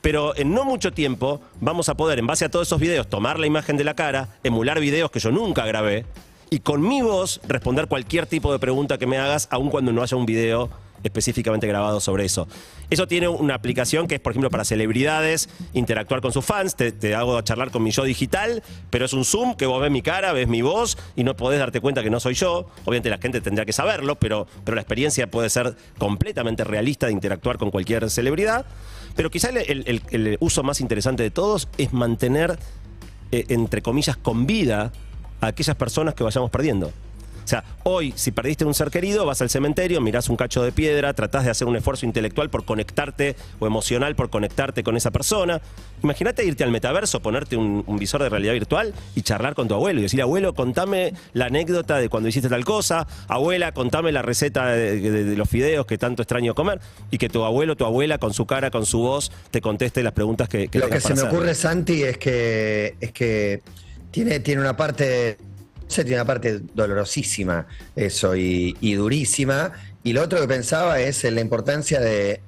Pero 0.00 0.34
en 0.36 0.54
no 0.54 0.64
mucho 0.64 0.92
tiempo 0.92 1.40
vamos 1.60 1.88
a 1.90 1.94
poder, 1.94 2.18
en 2.18 2.26
base 2.26 2.44
a 2.46 2.48
todos 2.50 2.68
esos 2.68 2.80
videos, 2.80 3.06
tomar 3.08 3.38
la 3.38 3.46
imagen 3.46 3.76
de 3.76 3.84
la 3.84 3.94
cara, 3.94 4.28
emular 4.44 4.80
videos 4.80 5.10
que 5.10 5.20
yo 5.20 5.30
nunca 5.30 5.66
grabé 5.66 6.06
y 6.48 6.60
con 6.60 6.80
mi 6.80 7.02
voz 7.02 7.40
responder 7.46 7.86
cualquier 7.86 8.26
tipo 8.26 8.50
de 8.50 8.58
pregunta 8.58 8.96
que 8.98 9.06
me 9.06 9.18
hagas, 9.18 9.46
aun 9.50 9.68
cuando 9.68 9.92
no 9.92 10.02
haya 10.02 10.16
un 10.16 10.24
video 10.26 10.70
específicamente 11.04 11.66
grabado 11.66 12.00
sobre 12.00 12.24
eso. 12.24 12.48
Eso 12.90 13.06
tiene 13.06 13.28
una 13.28 13.54
aplicación 13.54 14.06
que 14.06 14.16
es, 14.16 14.20
por 14.20 14.32
ejemplo, 14.32 14.50
para 14.50 14.64
celebridades, 14.64 15.48
interactuar 15.72 16.20
con 16.20 16.32
sus 16.32 16.44
fans, 16.44 16.76
te, 16.76 17.14
hago 17.14 17.40
charlar 17.42 17.70
con 17.70 17.82
mi 17.82 17.90
yo 17.90 18.04
digital, 18.04 18.62
pero 18.90 19.04
es 19.04 19.12
un 19.12 19.24
Zoom 19.24 19.54
que 19.54 19.66
vos 19.66 19.80
ves 19.80 19.90
mi 19.90 20.02
cara, 20.02 20.32
ves 20.32 20.48
mi 20.48 20.62
voz 20.62 20.98
y 21.16 21.24
no 21.24 21.36
podés 21.36 21.58
darte 21.58 21.80
cuenta 21.80 22.02
que 22.02 22.10
no 22.10 22.20
soy 22.20 22.34
yo. 22.34 22.68
Obviamente 22.84 23.10
la 23.10 23.18
gente 23.18 23.40
tendría 23.40 23.64
que 23.64 23.72
saberlo, 23.72 24.16
pero, 24.16 24.46
pero 24.64 24.74
la 24.74 24.80
experiencia 24.80 25.30
puede 25.30 25.50
ser 25.50 25.76
completamente 25.98 26.64
realista 26.64 27.06
de 27.06 27.12
interactuar 27.12 27.58
con 27.58 27.70
cualquier 27.70 28.10
celebridad. 28.10 28.66
Pero 29.16 29.30
quizá 29.30 29.50
el 29.50 30.36
uso 30.40 30.62
más 30.62 30.80
interesante 30.80 31.22
de 31.22 31.30
todos 31.30 31.68
es 31.78 31.92
mantener, 31.92 32.58
eh, 33.32 33.44
entre 33.48 33.82
comillas, 33.82 34.16
con 34.16 34.46
vida 34.46 34.92
a 35.40 35.46
aquellas 35.48 35.76
personas 35.76 36.14
que 36.14 36.22
vayamos 36.22 36.50
perdiendo. 36.50 36.92
O 37.44 37.48
sea, 37.50 37.64
hoy, 37.82 38.12
si 38.16 38.30
perdiste 38.30 38.64
un 38.64 38.74
ser 38.74 38.90
querido, 38.90 39.26
vas 39.26 39.40
al 39.42 39.50
cementerio, 39.50 40.00
mirás 40.00 40.28
un 40.28 40.36
cacho 40.36 40.62
de 40.62 40.70
piedra, 40.72 41.14
tratás 41.14 41.44
de 41.44 41.50
hacer 41.50 41.66
un 41.66 41.74
esfuerzo 41.76 42.06
intelectual 42.06 42.48
por 42.50 42.64
conectarte 42.64 43.34
o 43.58 43.66
emocional 43.66 44.14
por 44.14 44.30
conectarte 44.30 44.82
con 44.84 44.96
esa 44.96 45.10
persona. 45.10 45.60
Imagínate 46.02 46.44
irte 46.44 46.62
al 46.64 46.70
metaverso, 46.70 47.20
ponerte 47.20 47.56
un, 47.56 47.82
un 47.86 47.98
visor 47.98 48.22
de 48.22 48.28
realidad 48.28 48.52
virtual 48.52 48.94
y 49.14 49.22
charlar 49.22 49.54
con 49.54 49.66
tu 49.68 49.74
abuelo 49.74 49.98
y 50.00 50.02
decir, 50.04 50.22
abuelo, 50.22 50.54
contame 50.54 51.12
la 51.32 51.46
anécdota 51.46 51.98
de 51.98 52.08
cuando 52.08 52.28
hiciste 52.28 52.48
tal 52.48 52.64
cosa, 52.64 53.06
abuela, 53.28 53.72
contame 53.72 54.12
la 54.12 54.22
receta 54.22 54.68
de, 54.68 55.00
de- 55.00 55.24
de 55.24 55.36
los 55.36 55.48
fideos 55.48 55.86
que 55.86 55.98
tanto 55.98 56.22
extraño 56.22 56.54
comer, 56.54 56.80
y 57.10 57.18
que 57.18 57.28
tu 57.28 57.44
abuelo, 57.44 57.76
tu 57.76 57.84
abuela, 57.84 58.18
con 58.18 58.32
su 58.32 58.46
cara, 58.46 58.70
con 58.70 58.86
su 58.86 59.00
voz, 59.00 59.32
te 59.50 59.60
conteste 59.60 60.02
las 60.02 60.12
preguntas 60.12 60.48
que, 60.48 60.68
que 60.68 60.78
Lo 60.78 60.88
que 60.88 61.00
se 61.00 61.08
me 61.08 61.14
hacer. 61.14 61.28
ocurre, 61.28 61.54
Santi, 61.54 62.02
es 62.02 62.16
que, 62.18 62.94
es 63.00 63.12
que 63.12 63.62
tiene, 64.10 64.40
tiene 64.40 64.60
una 64.60 64.76
parte. 64.76 65.36
Se 65.90 66.04
tiene 66.04 66.18
una 66.18 66.24
parte 66.24 66.60
dolorosísima, 66.72 67.66
eso, 67.96 68.36
y, 68.36 68.94
durísima. 68.94 69.72
Y 70.02 70.12
lo 70.12 70.22
otro 70.22 70.40
que 70.40 70.46
pensaba 70.46 71.00
es 71.00 71.24
en 71.24 71.34
la 71.34 71.40
importancia 71.40 72.00
de, 72.00 72.40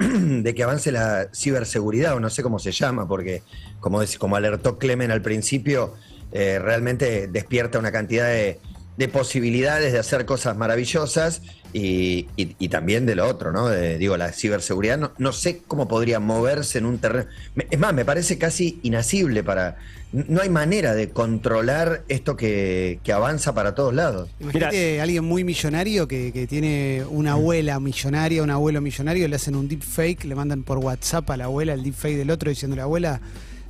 que 0.56 0.62
avance 0.62 0.92
la 0.92 1.28
ciberseguridad, 1.34 2.14
o 2.14 2.20
no 2.20 2.30
sé 2.30 2.42
cómo 2.42 2.58
se 2.58 2.72
llama, 2.72 3.06
porque 3.06 3.42
como, 3.80 4.00
como 4.18 4.36
alertó 4.36 4.78
Clemen 4.78 5.10
al 5.10 5.22
principio, 5.22 5.94
eh, 6.32 6.58
realmente 6.58 7.26
despierta 7.26 7.78
una 7.78 7.92
cantidad 7.92 8.28
de 8.28 9.08
posibilidades 9.08 9.92
de 9.92 9.98
hacer 9.98 10.24
cosas 10.24 10.56
maravillosas 10.56 11.42
y, 11.72 12.26
y- 12.36 12.54
y 12.58 12.68
también 12.68 13.06
de 13.06 13.14
lo 13.14 13.26
otro, 13.26 13.52
¿no? 13.52 13.68
De- 13.68 13.98
digo, 13.98 14.16
la 14.16 14.32
ciberseguridad, 14.32 14.98
no, 14.98 15.12
no 15.18 15.32
sé 15.32 15.60
cómo 15.66 15.88
podría 15.88 16.20
moverse 16.20 16.78
en 16.78 16.86
un 16.86 16.98
terreno. 16.98 17.26
Me- 17.54 17.66
Es 17.70 17.78
más, 17.78 17.94
me 17.94 18.04
parece 18.04 18.38
casi 18.38 18.78
inasible 18.82 19.42
para. 19.42 19.76
No 20.12 20.42
hay 20.42 20.50
manera 20.50 20.94
de 20.94 21.08
controlar 21.08 22.02
esto 22.08 22.36
que, 22.36 22.98
que 23.02 23.12
avanza 23.14 23.54
para 23.54 23.74
todos 23.74 23.94
lados. 23.94 24.28
Imagínate 24.40 25.00
a 25.00 25.04
alguien 25.04 25.24
muy 25.24 25.42
millonario 25.42 26.06
que, 26.06 26.32
que 26.32 26.46
tiene 26.46 27.02
una 27.08 27.32
abuela 27.32 27.80
millonaria, 27.80 28.42
un 28.42 28.50
abuelo 28.50 28.82
millonario, 28.82 29.26
le 29.26 29.36
hacen 29.36 29.54
un 29.56 29.68
deepfake, 29.68 30.24
le 30.24 30.34
mandan 30.34 30.64
por 30.64 30.76
WhatsApp 30.78 31.30
a 31.30 31.36
la 31.38 31.44
abuela 31.44 31.72
el 31.72 31.82
deepfake 31.82 32.16
del 32.18 32.30
otro 32.30 32.50
diciéndole, 32.50 32.82
abuela, 32.82 33.22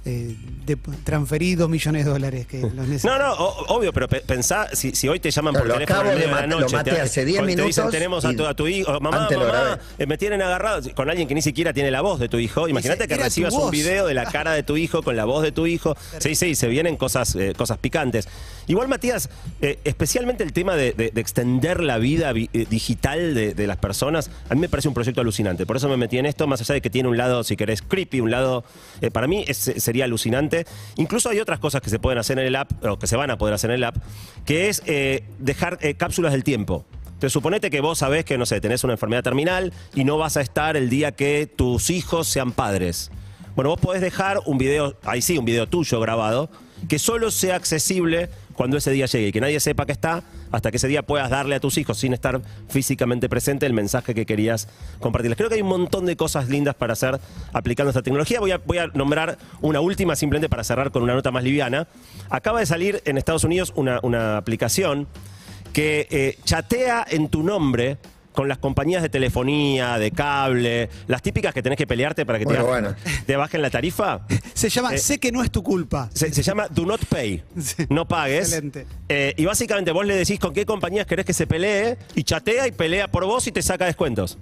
eh, 0.05 0.35
de- 0.67 0.77
transferí 1.05 1.55
dos 1.55 1.69
millones 1.69 2.05
de 2.05 2.11
dólares 2.11 2.47
que 2.47 2.61
los 2.61 2.75
necesito. 2.75 3.09
No, 3.13 3.19
no, 3.19 3.33
o- 3.35 3.77
obvio, 3.77 3.93
pero 3.93 4.09
pe- 4.09 4.21
pensá, 4.21 4.69
si, 4.75 4.95
si 4.95 5.09
hoy 5.09 5.21
te 5.21 5.31
llaman 5.31 5.55
Claro, 5.55 5.69
por 5.69 5.75
teléfono 5.87 6.11
de 6.11 6.27
la 6.27 6.47
lo 6.47 6.61
noche, 6.61 6.77
maté 6.77 6.91
te, 6.93 7.01
hace 7.01 7.25
10 7.25 7.37
te 7.39 7.47
dicen 7.47 7.47
minutos 7.65 7.91
tenemos 7.91 8.25
a 8.25 8.33
tu, 8.35 8.45
a 8.47 8.55
tu 8.55 8.67
hijo, 8.67 8.99
mamá, 9.01 9.29
eh, 9.99 10.07
me 10.07 10.19
tienen 10.19 10.43
agarrado 10.43 10.83
con 10.95 11.09
alguien 11.09 11.29
que 11.29 11.35
ni 11.35 11.43
siquiera 11.43 11.73
tiene 11.73 11.91
la 11.91 12.01
voz 12.01 12.19
de 12.21 12.29
tu 12.29 12.39
hijo. 12.39 12.69
Imagínate 12.69 13.07
que 13.07 13.15
"Era 13.15 13.23
tu 13.25 13.29
recibas 13.29 13.55
un 13.55 13.61
voz". 13.61 13.71
video 13.71 14.07
de 14.07 14.15
la 14.15 14.25
cara 14.27 14.53
de 14.53 14.63
tu 14.63 14.77
hijo 14.77 15.03
con 15.03 15.17
la 15.17 15.25
voz 15.25 15.43
de 15.43 15.53
tu 15.53 15.67
hijo. 15.67 15.97
Sí, 16.19 16.35
sí, 16.35 16.55
se 16.55 16.67
vienen 16.69 16.97
cosas, 16.97 17.35
eh, 17.37 17.53
cosas 17.57 17.79
picantes. 17.79 18.29
Igual, 18.69 18.89
Matías, 18.89 19.29
eh, 19.61 19.79
especialmente 19.85 20.45
el 20.45 20.53
tema 20.53 20.77
de, 20.77 20.93
de- 20.93 21.11
de 21.11 21.21
extender 21.21 21.81
la 21.81 21.99
vida 21.99 22.33
vi- 22.33 22.49
eh, 22.53 22.67
digital 22.71 23.35
de, 23.35 23.55
de 23.55 23.67
las 23.67 23.77
personas, 23.77 24.31
a 24.49 24.55
mí 24.55 24.61
me 24.61 24.69
parece 24.69 24.89
un 24.89 24.95
proyecto 24.95 25.21
alucinante. 25.21 25.67
Por 25.67 25.77
eso 25.77 25.89
me 25.89 25.97
metí 25.97 26.19
en 26.19 26.27
esto, 26.27 26.47
más 26.47 26.61
allá 26.61 26.75
de 26.75 26.81
que 26.81 26.91
tiene 26.91 27.09
un 27.09 27.17
lado, 27.17 27.43
si 27.45 27.57
querés, 27.57 27.83
creepy, 27.83 28.21
un 28.21 28.31
lado, 28.31 28.65
eh, 29.01 29.11
para 29.11 29.27
mí 29.27 29.45
es- 29.49 29.73
sería 29.93 30.07
alucinante. 30.07 30.67
Incluso 30.97 31.29
hay 31.29 31.39
otras 31.39 31.59
cosas 31.59 31.83
que 31.83 31.91
se 31.91 31.99
pueden 31.99 32.19
hacer 32.19 32.39
en 32.39 32.47
el 32.47 32.57
app, 32.57 32.71
o 32.83 32.99
que 32.99 33.07
se 33.07 33.15
van 33.15 33.31
a 33.31 33.37
poder 33.37 33.55
hacer 33.55 33.71
en 33.71 33.77
el 33.77 33.85
app, 33.85 33.97
que 34.47 34.71
es 34.71 34.83
eh, 34.87 35.25
dejar 35.39 35.77
eh, 35.83 35.95
cápsulas 35.95 36.33
del 36.33 36.45
tiempo. 36.45 36.87
Entonces, 37.05 37.35
suponete 37.35 37.69
que 37.69 37.83
vos 37.83 37.99
sabés 37.99 38.25
que, 38.25 38.39
no 38.39 38.47
sé, 38.47 38.61
tenés 38.63 38.85
una 38.85 38.95
enfermedad 38.95 39.23
terminal 39.23 39.75
y 39.95 40.05
no 40.05 40.17
vas 40.17 40.39
a 40.39 40.41
estar 40.41 40.79
el 40.79 40.89
día 40.89 41.13
que 41.13 41.47
tus 41.47 41.91
hijos 41.91 42.27
sean 42.27 42.53
padres. 42.53 43.11
Bueno, 43.55 43.69
vos 43.69 43.81
podés 43.81 44.01
dejar 44.01 44.41
un 44.47 44.57
video, 44.57 44.97
ahí 45.05 45.21
sí, 45.21 45.37
un 45.37 45.45
video 45.45 45.69
tuyo 45.69 46.01
grabado, 46.01 46.49
que 46.89 46.99
solo 46.99 47.31
sea 47.31 47.57
accesible 47.57 48.31
cuando 48.55 48.77
ese 48.77 48.91
día 48.91 49.07
llegue 49.07 49.29
y 49.29 49.33
que 49.33 49.41
nadie 49.41 49.61
sepa 49.61 49.87
que 49.87 49.93
está, 49.93 50.23
hasta 50.51 50.71
que 50.71 50.77
ese 50.77 50.89
día 50.89 51.03
puedas 51.03 51.31
darle 51.31 51.55
a 51.55 51.61
tus 51.61 51.79
hijos 51.79 51.99
sin 51.99 52.13
estar 52.13 52.41
físicamente 52.69 53.29
presente 53.29 53.67
el 53.67 53.73
mensaje 53.73 54.15
que 54.15 54.27
querías 54.27 54.69
compartirles. 55.01 55.37
Creo 55.37 55.49
que 55.49 55.57
hay 55.57 55.63
un 55.63 55.69
montón 55.69 56.07
de 56.07 56.17
cosas 56.17 56.49
lindas 56.49 56.75
para 56.75 56.93
hacer 56.93 57.21
aplicando 57.53 57.91
esta 57.91 58.03
tecnología. 58.03 58.41
Voy 58.41 58.79
a, 58.79 58.87
nombrar 58.95 59.39
una 59.61 59.81
última 59.81 60.17
simplemente 60.17 60.49
para 60.49 60.65
cerrar 60.65 60.91
con 60.91 61.03
una 61.03 61.15
nota 61.15 61.31
más 61.31 61.45
liviana. 61.45 61.89
Acaba 62.31 62.61
de 62.61 62.67
salir 62.67 63.03
en 63.05 63.19
Estados 63.19 63.45
Unidos 63.45 63.73
una, 63.77 64.01
una 64.03 64.37
aplicación 64.37 65.09
que 65.73 66.07
eh, 66.11 66.39
chatea 66.45 67.07
en 67.09 67.29
tu 67.29 67.43
nombre 67.43 67.99
con 68.33 68.49
las 68.49 68.59
compañías 68.59 69.03
de 69.03 69.09
telefonía, 69.09 69.99
de 69.99 70.11
cable, 70.11 70.89
las 71.07 71.23
típicas 71.23 71.53
que 71.55 71.63
tenés 71.63 71.77
que 71.77 71.87
pelearte 71.87 72.25
para 72.27 72.39
que 72.39 72.47
te, 72.47 72.59
bueno. 72.61 72.95
bajen 73.37 73.63
la 73.63 73.71
tarifa. 73.71 74.27
Se 74.55 74.69
llama 74.69 74.95
Eh, 74.95 74.99
Sé 74.99 75.19
que 75.19 75.33
no 75.33 75.43
es 75.43 75.51
tu 75.51 75.63
culpa. 75.63 76.09
Se, 76.15 76.33
se 76.33 76.43
llama 76.43 76.67
Do 76.71 76.85
Not 76.87 77.05
Pay. 77.07 77.43
Sí. 77.61 77.87
No 77.89 78.07
pagues. 78.07 78.45
Excelente. 78.53 78.87
Eh, 79.09 79.35
y 79.37 79.45
básicamente 79.45 79.91
vos 79.93 80.07
le 80.07 80.15
decís 80.17 80.39
con 80.39 80.53
qué 80.53 80.65
compañías 80.67 81.07
querés 81.07 81.27
que 81.27 81.33
se 81.33 81.47
pelee 81.47 81.99
y 82.15 82.25
chatea 82.25 82.67
y 82.67 82.73
pelea 82.73 83.09
por 83.09 83.25
vos 83.25 83.47
y 83.47 83.53
te 83.53 83.63
saca 83.63 83.85
descuentos. 83.87 84.39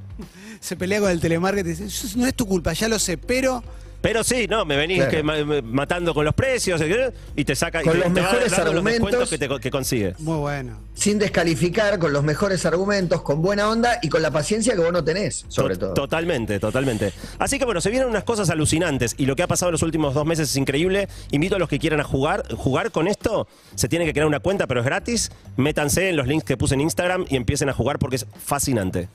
Se 0.61 0.76
pelea 0.76 1.00
con 1.00 1.11
el 1.11 1.20
telemarketing 1.20 1.72
y 1.72 1.74
dice, 1.76 2.07
"Eso 2.07 2.18
no 2.18 2.26
es 2.26 2.35
tu 2.35 2.46
culpa, 2.46 2.72
ya 2.74 2.88
lo 2.88 2.98
sé, 2.98 3.16
pero 3.16 3.62
Pero 4.00 4.24
sí, 4.24 4.46
no, 4.48 4.64
me 4.64 4.76
venís 4.76 4.96
Claro. 4.98 5.10
que 5.10 5.22
ma- 5.22 5.44
ma- 5.44 5.60
matando 5.62 6.14
con 6.14 6.24
los 6.24 6.34
precios 6.34 6.80
eh, 6.80 7.12
y 7.36 7.44
te 7.44 7.54
saca 7.54 7.82
Con 7.82 7.90
y 7.90 7.92
te, 7.92 7.98
los 7.98 8.14
te 8.14 8.20
mejores 8.22 8.50
los 8.50 8.58
argumentos. 8.58 8.92
descuentos 8.92 9.30
que, 9.30 9.38
te, 9.38 9.48
co- 9.48 9.58
que 9.58 9.70
consigue. 9.70 10.14
Muy 10.18 10.38
bueno. 10.38 10.78
Sin 10.94 11.18
descalificar, 11.18 11.98
con 11.98 12.12
los 12.12 12.22
mejores 12.24 12.64
argumentos, 12.66 13.22
con 13.22 13.40
buena 13.42 13.68
onda 13.68 13.98
y 14.02 14.08
con 14.08 14.22
la 14.22 14.30
paciencia 14.30 14.74
que 14.74 14.80
vos 14.80 14.92
no 14.92 15.04
tenés, 15.04 15.44
sobre 15.48 15.74
To- 15.74 15.80
todo. 15.80 15.94
Totalmente, 15.94 16.58
totalmente. 16.60 17.12
Así 17.38 17.58
que 17.58 17.64
bueno, 17.64 17.80
se 17.80 17.90
vienen 17.90 18.08
unas 18.08 18.24
cosas 18.24 18.48
alucinantes 18.50 19.14
y 19.18 19.26
lo 19.26 19.36
que 19.36 19.42
ha 19.42 19.46
pasado 19.46 19.68
en 19.70 19.72
los 19.72 19.82
últimos 19.82 20.14
dos 20.14 20.24
meses 20.26 20.50
es 20.50 20.56
increíble. 20.56 21.08
Invito 21.30 21.56
a 21.56 21.58
los 21.58 21.68
que 21.68 21.78
quieran 21.78 22.00
a 22.00 22.04
jugar, 22.04 22.44
jugar 22.56 22.90
con 22.92 23.06
esto. 23.08 23.48
Se 23.74 23.88
tiene 23.88 24.04
que 24.06 24.12
crear 24.12 24.26
una 24.26 24.40
cuenta, 24.40 24.66
pero 24.66 24.80
es 24.80 24.86
gratis. 24.86 25.30
Métanse 25.56 26.08
en 26.10 26.16
los 26.16 26.26
links 26.26 26.44
que 26.44 26.56
puse 26.56 26.74
en 26.74 26.80
Instagram 26.80 27.26
y 27.28 27.36
empiecen 27.36 27.68
a 27.68 27.72
jugar 27.74 27.98
porque 27.98 28.16
es 28.16 28.26
fascinante. 28.42 29.08